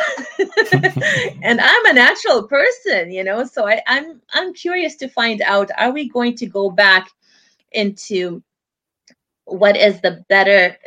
And 1.41 1.59
i'm 1.59 1.85
a 1.85 1.93
natural 1.93 2.47
person 2.47 3.11
you 3.11 3.23
know? 3.23 3.45
So 3.45 3.67
I, 3.67 3.81
i'm 3.87 4.21
i'm 4.33 4.53
curious 4.53 4.95
to 4.97 5.07
find 5.07 5.41
out 5.41 5.69
are 5.77 5.91
we 5.91 6.09
going 6.09 6.35
to 6.37 6.45
go 6.45 6.69
back 6.69 7.09
into 7.71 8.43
what 9.45 9.75
is 9.75 10.01
the 10.01 10.23
better 10.29 10.77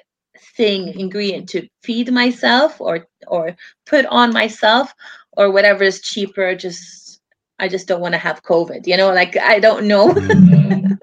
thing 0.57 0.99
ingredient 0.99 1.49
to 1.49 1.69
feed 1.83 2.13
myself 2.13 2.81
or 2.81 3.07
or 3.27 3.57
put 3.87 4.07
on 4.07 4.33
myself 4.33 4.95
or 5.39 5.51
whatever 5.51 5.83
is 5.85 6.03
cheaper 6.03 6.55
just 6.55 7.21
i 7.59 7.67
just 7.67 7.89
don't 7.89 8.03
want 8.03 8.13
to 8.13 8.19
have 8.19 8.43
covid 8.43 8.87
you 8.87 8.97
know 8.97 9.13
like 9.13 9.37
i 9.39 9.59
don't 9.59 9.87
know. 9.87 10.13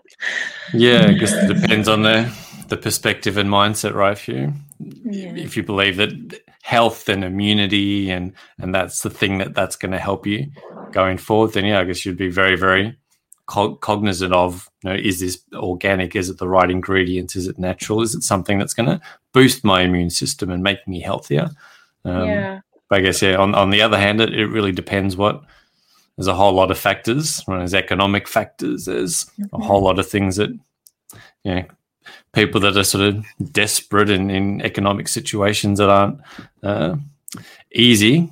Yeah 0.74 1.08
i 1.08 1.14
guess 1.14 1.34
it 1.34 1.54
depends 1.62 1.88
on 1.88 2.04
the 2.04 2.32
the 2.68 2.78
perspective 2.78 3.38
and 3.38 3.50
mindset 3.50 3.94
right 3.94 4.14
if 4.14 4.28
you 4.28 4.54
yeah. 4.80 5.34
if 5.36 5.56
you 5.56 5.64
believe 5.64 5.98
that 5.98 6.40
health 6.62 7.10
and 7.10 7.24
immunity 7.24 8.12
and 8.12 8.34
and 8.60 8.74
that's 8.74 9.02
the 9.02 9.10
thing 9.10 9.38
that 9.38 9.54
that's 9.54 9.76
going 9.76 9.92
to 9.92 10.00
help 10.00 10.26
you 10.26 10.48
going 10.92 11.18
forward 11.18 11.54
then 11.54 11.66
yeah 11.66 11.80
i 11.80 11.84
guess 11.84 12.06
you'd 12.06 12.18
be 12.18 12.30
very 12.30 12.56
very 12.56 12.98
cognizant 13.46 14.34
of 14.34 14.70
you 14.84 14.90
know 14.90 14.96
is 14.96 15.20
this 15.20 15.40
organic? 15.54 16.16
Is 16.16 16.30
it 16.30 16.40
the 16.40 16.48
right 16.48 16.70
ingredients? 16.70 17.36
Is 17.36 17.48
it 17.48 17.60
natural? 17.60 18.02
Is 18.02 18.16
it 18.16 18.24
something 18.24 18.58
that's 18.58 18.74
going 18.74 18.90
to 18.90 19.00
boost 19.34 19.64
my 19.64 19.82
immune 19.82 20.10
system 20.10 20.50
and 20.50 20.64
make 20.64 20.88
me 20.88 21.00
healthier? 21.00 21.50
Um, 22.04 22.28
yeah 22.28 22.62
but 22.90 23.00
I 23.00 23.02
guess 23.02 23.22
yeah. 23.22 23.36
On 23.36 23.56
on 23.56 23.70
the 23.70 23.82
other 23.82 23.98
hand, 23.98 24.22
it, 24.22 24.34
it 24.34 24.48
really 24.48 24.72
depends 24.72 25.16
what. 25.16 25.44
There's 26.18 26.28
a 26.28 26.34
whole 26.34 26.54
lot 26.54 26.72
of 26.72 26.78
factors. 26.78 27.44
There's 27.46 27.74
economic 27.74 28.26
factors. 28.26 28.86
There's 28.86 29.30
a 29.52 29.60
whole 29.62 29.84
lot 29.84 30.00
of 30.00 30.08
things 30.08 30.38
that, 30.38 30.50
you 31.44 31.56
know, 31.56 31.66
people 32.32 32.62
that 32.62 32.78
are 32.78 32.86
sort 32.86 33.04
of 33.04 33.26
desperate 33.52 34.10
in, 34.10 34.30
in 34.30 34.62
economic 34.62 35.10
situations 35.10 35.78
that 35.78 35.90
aren't 35.90 36.22
uh, 36.64 36.96
easy 37.74 38.32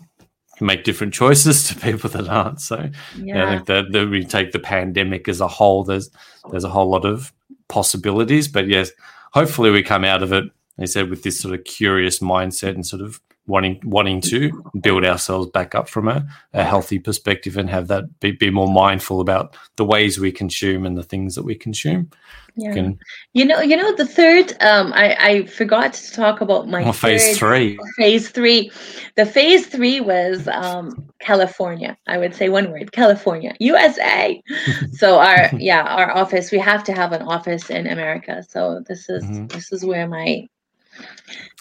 can 0.55 0.67
make 0.67 0.85
different 0.85 1.13
choices 1.13 1.67
to 1.67 1.75
people 1.75 2.09
that 2.11 2.29
aren't. 2.29 2.61
So 2.61 2.89
yeah. 3.17 3.35
yeah 3.35 3.45
I 3.45 3.55
think 3.55 3.65
that, 3.65 3.91
that 3.91 4.09
we 4.09 4.23
take 4.23 4.53
the 4.53 4.59
pandemic 4.59 5.27
as 5.27 5.41
a 5.41 5.47
whole. 5.49 5.83
There's 5.83 6.09
there's 6.51 6.63
a 6.63 6.69
whole 6.69 6.89
lot 6.89 7.03
of 7.03 7.33
possibilities, 7.67 8.47
but 8.47 8.69
yes, 8.69 8.91
hopefully 9.33 9.71
we 9.71 9.83
come 9.83 10.05
out 10.05 10.23
of 10.23 10.31
it. 10.31 10.45
They 10.77 10.85
said 10.85 11.09
with 11.09 11.23
this 11.23 11.37
sort 11.37 11.53
of 11.53 11.65
curious 11.65 12.19
mindset 12.19 12.75
and 12.75 12.87
sort 12.87 13.01
of 13.01 13.19
wanting 13.45 13.79
wanting 13.83 14.21
to 14.21 14.63
build 14.79 15.03
ourselves 15.03 15.49
back 15.49 15.75
up 15.75 15.89
from 15.89 16.07
a, 16.07 16.25
a 16.53 16.63
healthy 16.63 16.97
perspective 16.97 17.57
and 17.57 17.69
have 17.69 17.87
that 17.87 18.19
be, 18.19 18.31
be 18.31 18.49
more 18.49 18.71
mindful 18.71 19.19
about 19.19 19.55
the 19.75 19.85
ways 19.85 20.19
we 20.19 20.31
consume 20.31 20.85
and 20.85 20.97
the 20.97 21.03
things 21.03 21.35
that 21.35 21.43
we 21.43 21.55
consume. 21.55 22.09
Yeah. 22.55 22.73
Can, 22.73 22.99
you 23.33 23.45
know, 23.45 23.61
you 23.61 23.75
know, 23.75 23.95
the 23.95 24.05
third, 24.05 24.53
um, 24.61 24.93
I, 24.93 25.15
I 25.19 25.45
forgot 25.47 25.93
to 25.93 26.13
talk 26.13 26.39
about 26.41 26.67
my 26.67 26.83
oh, 26.83 26.91
phase 26.91 27.37
three. 27.37 27.79
Phase 27.97 28.29
three. 28.29 28.71
The 29.15 29.25
phase 29.25 29.65
three 29.65 29.99
was 29.99 30.47
um, 30.47 31.09
California. 31.19 31.97
I 32.07 32.19
would 32.19 32.35
say 32.35 32.49
one 32.49 32.71
word, 32.71 32.91
California, 32.91 33.55
USA. 33.59 34.39
so 34.91 35.17
our 35.17 35.49
yeah, 35.57 35.81
our 35.81 36.11
office, 36.11 36.51
we 36.51 36.59
have 36.59 36.83
to 36.83 36.93
have 36.93 37.11
an 37.11 37.23
office 37.23 37.71
in 37.71 37.87
America. 37.87 38.43
So 38.47 38.83
this 38.87 39.09
is 39.09 39.23
mm-hmm. 39.23 39.47
this 39.47 39.71
is 39.71 39.83
where 39.83 40.07
my 40.07 40.47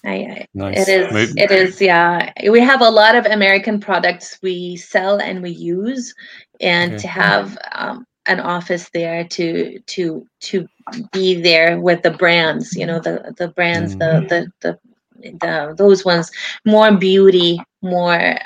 I, 0.04 0.46
nice. 0.54 0.88
It 0.88 0.88
is. 0.88 1.34
It 1.36 1.50
is. 1.50 1.80
Yeah, 1.80 2.32
we 2.50 2.60
have 2.60 2.80
a 2.80 2.90
lot 2.90 3.14
of 3.14 3.24
American 3.26 3.78
products 3.78 4.38
we 4.42 4.76
sell 4.76 5.20
and 5.20 5.42
we 5.42 5.50
use, 5.50 6.12
and 6.60 6.94
okay. 6.94 7.02
to 7.02 7.08
have 7.08 7.58
um, 7.72 8.04
an 8.26 8.40
office 8.40 8.90
there 8.92 9.24
to 9.24 9.78
to 9.78 10.26
to 10.40 10.66
be 11.12 11.40
there 11.40 11.80
with 11.80 12.02
the 12.02 12.10
brands. 12.10 12.74
You 12.74 12.86
know, 12.86 12.98
the 12.98 13.32
the 13.38 13.48
brands, 13.48 13.94
mm. 13.94 13.98
the, 14.00 14.50
the 14.60 14.78
the 15.22 15.36
the 15.40 15.74
those 15.76 16.04
ones 16.04 16.30
more 16.64 16.90
beauty, 16.96 17.60
more 17.80 18.36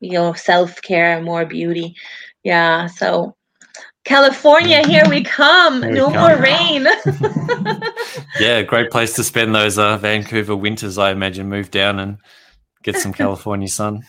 you 0.00 0.12
know 0.12 0.32
self 0.32 0.82
care, 0.82 1.22
more 1.22 1.46
beauty. 1.46 1.94
Yeah. 2.42 2.86
So 2.86 3.36
California, 4.06 4.86
here 4.86 5.02
we 5.08 5.24
come. 5.24 5.82
Here 5.82 5.92
no 5.92 6.06
we 6.06 6.14
come. 6.14 6.30
more 6.30 6.40
rain. 6.40 6.86
yeah, 8.40 8.62
great 8.62 8.92
place 8.92 9.14
to 9.14 9.24
spend 9.24 9.52
those 9.52 9.78
uh, 9.78 9.98
Vancouver 9.98 10.54
winters, 10.54 10.96
I 10.96 11.10
imagine. 11.10 11.48
Move 11.48 11.72
down 11.72 11.98
and 11.98 12.18
get 12.84 12.96
some 12.96 13.12
California 13.22 13.66
sun. 13.66 14.06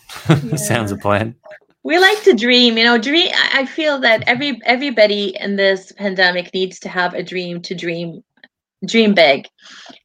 Sounds 0.55 0.91
a 0.91 0.97
plan. 0.97 1.36
We 1.81 1.97
like 1.97 2.21
to 2.23 2.36
dream, 2.36 2.77
you 2.77 2.83
know. 2.83 2.99
Dream. 2.99 3.31
I 3.33 3.65
feel 3.65 3.97
that 4.01 4.23
every 4.27 4.62
everybody 4.65 5.36
in 5.39 5.55
this 5.55 5.91
pandemic 5.93 6.53
needs 6.53 6.79
to 6.81 6.89
have 6.89 7.15
a 7.15 7.23
dream 7.23 7.60
to 7.63 7.73
dream, 7.73 8.23
dream 8.86 9.15
big, 9.15 9.47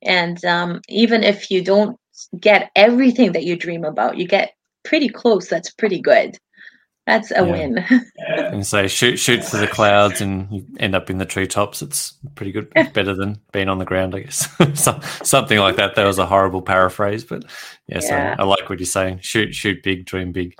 and 0.00 0.42
um, 0.46 0.81
even 0.88 1.22
if 1.22 1.50
you 1.50 1.62
don't 1.62 1.98
get 2.40 2.70
everything 2.76 3.33
that 3.33 3.44
you 3.44 3.57
dream 3.57 3.85
about, 3.85 4.16
you 4.16 4.26
get 4.26 4.55
pretty 4.85 5.11
close. 5.11 5.48
That's 5.48 5.70
pretty 5.70 6.00
good. 6.00 6.38
That's 7.07 7.33
a 7.33 7.37
yeah. 7.37 7.43
win. 7.43 7.79
and 8.29 8.67
say 8.67 8.87
shoot 8.87 9.17
shoot 9.17 9.45
for 9.45 9.57
the 9.57 9.67
clouds 9.67 10.21
and 10.21 10.49
you 10.53 10.67
end 10.79 10.95
up 10.95 11.11
in 11.11 11.19
the 11.19 11.27
treetops. 11.27 11.83
It's 11.83 12.12
pretty 12.37 12.53
good. 12.53 12.71
It's 12.77 12.93
better 12.95 13.15
than 13.15 13.41
being 13.53 13.69
on 13.69 13.79
the 13.79 13.85
ground, 13.85 14.15
I 14.15 14.21
guess. 14.21 14.49
something 15.27 15.59
like 15.59 15.77
that. 15.77 15.97
That 15.97 16.07
was 16.07 16.19
a 16.19 16.27
horrible 16.27 16.62
paraphrase, 16.62 17.25
but 17.25 17.45
yeah, 17.88 18.01
yeah. 18.03 18.37
So 18.37 18.43
I 18.43 18.45
like 18.45 18.71
what 18.71 18.79
you're 18.79 18.87
saying. 18.87 19.21
Shoot, 19.21 19.55
shoot 19.55 19.83
big, 19.83 20.05
dream 20.05 20.31
big. 20.31 20.57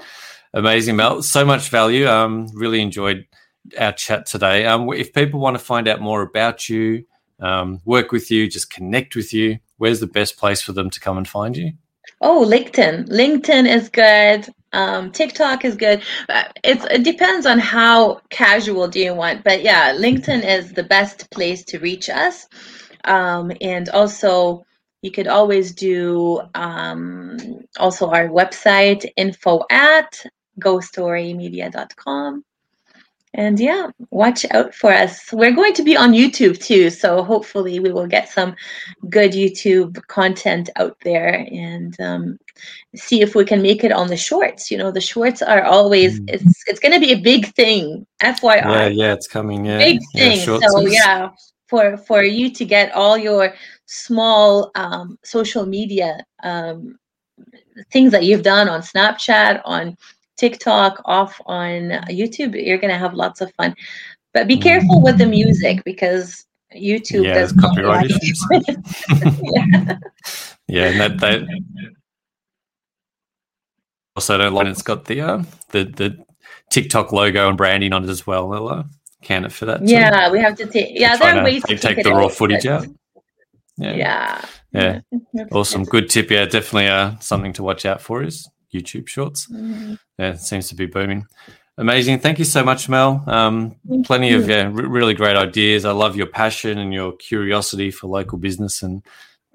Amazing, 0.55 0.97
Mel. 0.97 1.23
So 1.23 1.45
much 1.45 1.71
value. 1.71 2.09
Um, 2.09 2.49
really 2.55 2.81
enjoyed 2.81 3.25
our 3.79 3.93
chat 3.93 4.27
today. 4.27 4.67
Um, 4.67 4.93
if 4.93 5.13
people 5.13 5.41
want 5.41 5.57
to 5.57 5.65
find 5.65 5.87
out 5.87 6.01
more 6.01 6.23
about 6.23 6.69
you, 6.69 7.05
um, 7.41 7.81
work 7.85 8.13
with 8.13 8.31
you, 8.31 8.49
just 8.49 8.71
connect 8.71 9.17
with 9.17 9.33
you, 9.33 9.59
where's 9.79 10.01
the 10.01 10.07
best 10.07 10.37
place 10.37 10.61
for 10.61 10.73
them 10.73 10.91
to 10.91 11.01
come 11.01 11.19
and 11.19 11.29
find 11.29 11.57
you? 11.57 11.73
Oh, 12.21 12.45
LinkedIn. 12.47 13.09
LinkedIn 13.09 13.69
is 13.69 13.89
good. 13.89 14.49
Um, 14.73 15.13
TikTok 15.13 15.65
is 15.65 15.77
good. 15.77 16.03
Uh, 16.29 16.45
it's, 16.65 16.85
it 16.87 17.05
depends 17.05 17.47
on 17.47 17.59
how 17.59 18.21
casual 18.31 18.89
do 18.89 19.01
you 19.01 19.15
want, 19.15 19.45
but 19.45 19.63
yeah, 19.63 19.95
LinkedIn 19.95 20.45
is 20.45 20.73
the 20.73 20.83
best 20.83 21.31
place 21.31 21.65
to 21.67 21.79
reach 21.79 22.09
us. 22.09 22.47
Um, 23.05 23.53
and 23.61 23.89
also, 23.91 24.65
you 25.03 25.11
could 25.11 25.27
always 25.27 25.75
do 25.75 26.41
um, 26.55 27.37
also 27.79 28.09
our 28.11 28.29
website 28.29 29.05
info 29.17 29.63
at 29.71 30.25
gostorymedia.com 30.61 32.45
and 33.35 33.59
yeah, 33.59 33.89
watch 34.11 34.45
out 34.51 34.75
for 34.75 34.93
us. 34.93 35.33
We're 35.33 35.55
going 35.55 35.73
to 35.75 35.83
be 35.83 35.97
on 35.97 36.13
YouTube 36.13 36.63
too, 36.63 36.91
so 36.91 37.23
hopefully 37.23 37.81
we 37.81 37.91
will 37.91 38.07
get 38.07 38.29
some 38.29 38.55
good 39.09 39.33
YouTube 39.33 40.07
content 40.07 40.69
out 40.77 40.97
there 41.03 41.47
and 41.51 41.99
um, 42.01 42.39
see 42.95 43.23
if 43.23 43.35
we 43.35 43.45
can 43.45 43.63
make 43.63 43.85
it 43.85 43.93
on 43.93 44.09
the 44.09 44.17
shorts. 44.17 44.71
You 44.71 44.79
know, 44.79 44.91
the 44.91 45.01
shorts 45.01 45.41
are 45.41 45.65
always 45.65 46.21
mm. 46.21 46.29
it's 46.29 46.63
it's 46.67 46.81
going 46.81 46.93
to 46.93 47.01
be 47.01 47.13
a 47.13 47.21
big 47.21 47.55
thing. 47.55 48.07
FYI. 48.23 48.63
Yeah, 48.63 48.87
yeah, 48.89 49.13
it's 49.15 49.29
coming. 49.29 49.65
Yeah, 49.65 49.79
big 49.79 50.01
thing. 50.15 50.39
Yeah, 50.39 50.59
so 50.69 50.81
yeah, 50.81 51.31
for 51.69 51.97
for 51.97 52.23
you 52.23 52.51
to 52.51 52.65
get 52.67 52.93
all 52.93 53.17
your 53.17 53.55
small 53.87 54.71
um, 54.75 55.19
social 55.25 55.65
media 55.65 56.25
um, 56.43 56.99
things 57.91 58.13
that 58.13 58.25
you've 58.25 58.43
done 58.43 58.69
on 58.69 58.83
Snapchat 58.83 59.63
on 59.65 59.97
TikTok, 60.43 61.01
off 61.05 61.41
on 61.47 61.91
YouTube, 62.11 62.61
you're 62.61 62.79
going 62.79 62.93
to 62.93 62.99
have 62.99 63.15
lots 63.15 63.41
of 63.41 63.55
fun. 63.55 63.77
But 64.35 64.49
be 64.49 64.57
careful 64.57 65.01
with 65.01 65.19
the 65.19 65.27
music 65.27 65.85
because 65.85 66.45
YouTube 66.75 67.27
yeah, 67.27 67.35
does 67.35 67.53
copyright 67.53 68.11
issues. 68.11 68.45
yeah. 68.51 69.99
yeah, 70.67 70.85
and 70.87 71.01
that, 71.01 71.21
that 71.21 71.43
also 74.17 74.37
don't 74.37 74.53
like 74.53 74.67
it's 74.67 74.83
got 74.83 75.05
the 75.05 75.21
uh, 75.21 75.43
the 75.69 75.85
the 75.85 76.25
TikTok 76.73 77.13
logo 77.13 77.49
and 77.49 77.57
branding 77.57 77.93
on 77.93 78.03
it 78.03 78.11
as 78.11 78.27
well. 78.27 78.51
They'll 78.51 78.67
uh, 78.67 78.83
can 79.23 79.45
it 79.45 79.53
for 79.53 79.67
that. 79.67 79.79
Too. 79.79 79.93
Yeah, 79.93 80.29
we 80.33 80.41
have 80.41 80.57
to 80.57 80.67
take. 80.67 80.99
Yeah, 80.99 81.17
there 81.17 81.39
are 81.39 81.45
ways 81.45 81.63
to 81.65 81.79
take 81.79 82.03
the 82.03 82.11
raw 82.11 82.27
footage 82.27 82.67
out. 82.67 82.87
Yeah. 83.77 83.95
Yeah. 83.95 84.45
Yeah. 84.73 85.45
awesome. 85.53 85.85
Good 85.85 86.11
tip. 86.11 86.33
Yeah, 86.33 86.47
definitely 86.47 86.89
uh, 86.89 87.17
something 87.21 87.53
to 87.53 87.63
watch 87.63 87.87
out 87.87 88.01
for 88.01 88.25
is 88.25 88.49
YouTube 88.73 89.09
Shorts. 89.09 89.47
Mm-hmm. 89.47 89.95
Yeah, 90.19 90.31
it 90.31 90.41
seems 90.41 90.69
to 90.69 90.75
be 90.75 90.87
booming. 90.87 91.27
Amazing. 91.79 92.19
Thank 92.19 92.39
you 92.39 92.45
so 92.45 92.63
much, 92.63 92.89
Mel. 92.89 93.25
Um, 93.27 93.77
plenty 94.05 94.29
you. 94.29 94.39
of 94.39 94.49
yeah, 94.49 94.65
r- 94.65 94.71
really 94.71 95.15
great 95.15 95.37
ideas. 95.37 95.85
I 95.85 95.93
love 95.93 96.17
your 96.17 96.27
passion 96.27 96.79
and 96.79 96.93
your 96.93 97.13
curiosity 97.13 97.91
for 97.91 98.09
local 98.09 98.39
business 98.39 98.83
and 98.83 99.03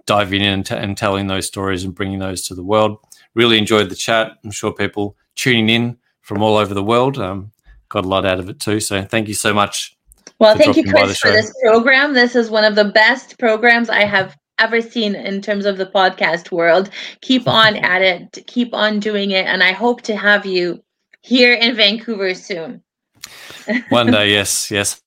diving 0.08 0.42
in 0.42 0.54
and, 0.54 0.66
t- 0.66 0.76
and 0.76 0.98
telling 0.98 1.28
those 1.28 1.46
stories 1.46 1.84
and 1.84 1.94
bringing 1.94 2.20
those 2.20 2.42
to 2.48 2.56
the 2.56 2.64
world. 2.64 2.98
Really 3.36 3.58
enjoyed 3.58 3.90
the 3.90 3.96
chat. 3.96 4.32
I'm 4.44 4.52
sure 4.52 4.74
people 4.74 5.16
tuning 5.36 5.70
in 5.70 5.98
from 6.22 6.42
all 6.42 6.58
over 6.58 6.74
the 6.74 6.84
world 6.84 7.20
um, 7.20 7.52
got 7.90 8.04
a 8.04 8.08
lot 8.08 8.26
out 8.26 8.40
of 8.40 8.50
it 8.50 8.60
too. 8.60 8.80
So 8.80 9.04
thank 9.04 9.28
you 9.28 9.36
so 9.36 9.54
much. 9.54 9.96
Well, 10.40 10.56
thank 10.56 10.76
you, 10.76 10.84
Chris, 10.84 11.20
for 11.20 11.32
this 11.32 11.54
program. 11.64 12.14
This 12.14 12.36
is 12.36 12.50
one 12.50 12.64
of 12.64 12.76
the 12.76 12.86
best 12.86 13.40
programs 13.40 13.90
I 13.90 14.06
have 14.06 14.36
ever 14.60 14.82
seen 14.82 15.16
in 15.16 15.42
terms 15.42 15.66
of 15.66 15.78
the 15.78 15.86
podcast 15.86 16.52
world. 16.52 16.90
Keep 17.22 17.48
on 17.48 17.76
at 17.78 18.02
it, 18.02 18.46
keep 18.48 18.74
on 18.74 19.00
doing 19.00 19.32
it, 19.32 19.46
and 19.46 19.64
I 19.64 19.72
hope 19.72 20.02
to 20.04 20.16
have 20.16 20.46
you 20.46 20.84
here 21.22 21.54
in 21.54 21.76
Vancouver 21.76 22.34
soon. 22.34 22.84
One 23.90 24.12
day, 24.12 24.32
yes, 24.32 24.72
yes. 24.72 25.02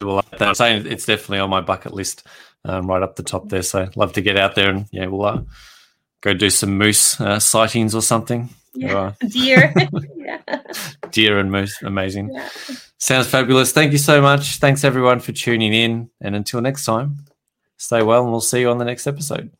Well, 0.00 0.24
I'm 0.40 0.54
saying 0.54 0.86
it's 0.86 1.06
definitely 1.06 1.38
on 1.38 1.50
my 1.50 1.60
bucket 1.60 1.94
list, 1.94 2.26
um, 2.64 2.88
right 2.88 3.02
up 3.02 3.16
the 3.16 3.22
top 3.22 3.48
there. 3.48 3.62
So, 3.62 3.88
love 3.94 4.12
to 4.14 4.20
get 4.20 4.36
out 4.36 4.56
there 4.56 4.70
and 4.70 4.86
yeah, 4.90 5.06
we'll 5.06 5.24
uh, 5.24 5.42
go 6.22 6.34
do 6.34 6.50
some 6.50 6.76
moose 6.76 7.20
uh, 7.20 7.38
sightings 7.38 7.94
or 7.94 8.02
something. 8.02 8.48
Yeah. 8.74 9.12
Deer. 9.28 9.74
yeah. 10.16 10.40
Deer 11.10 11.38
and 11.38 11.50
moose, 11.50 11.80
amazing. 11.82 12.30
Yeah. 12.32 12.48
Sounds 12.98 13.26
fabulous. 13.26 13.72
Thank 13.72 13.92
you 13.92 13.98
so 13.98 14.20
much. 14.22 14.56
Thanks 14.56 14.84
everyone 14.84 15.20
for 15.20 15.32
tuning 15.32 15.72
in. 15.72 16.10
And 16.20 16.34
until 16.34 16.60
next 16.60 16.84
time, 16.84 17.24
stay 17.76 18.02
well 18.02 18.22
and 18.22 18.30
we'll 18.30 18.40
see 18.40 18.60
you 18.60 18.70
on 18.70 18.78
the 18.78 18.84
next 18.84 19.06
episode. 19.06 19.50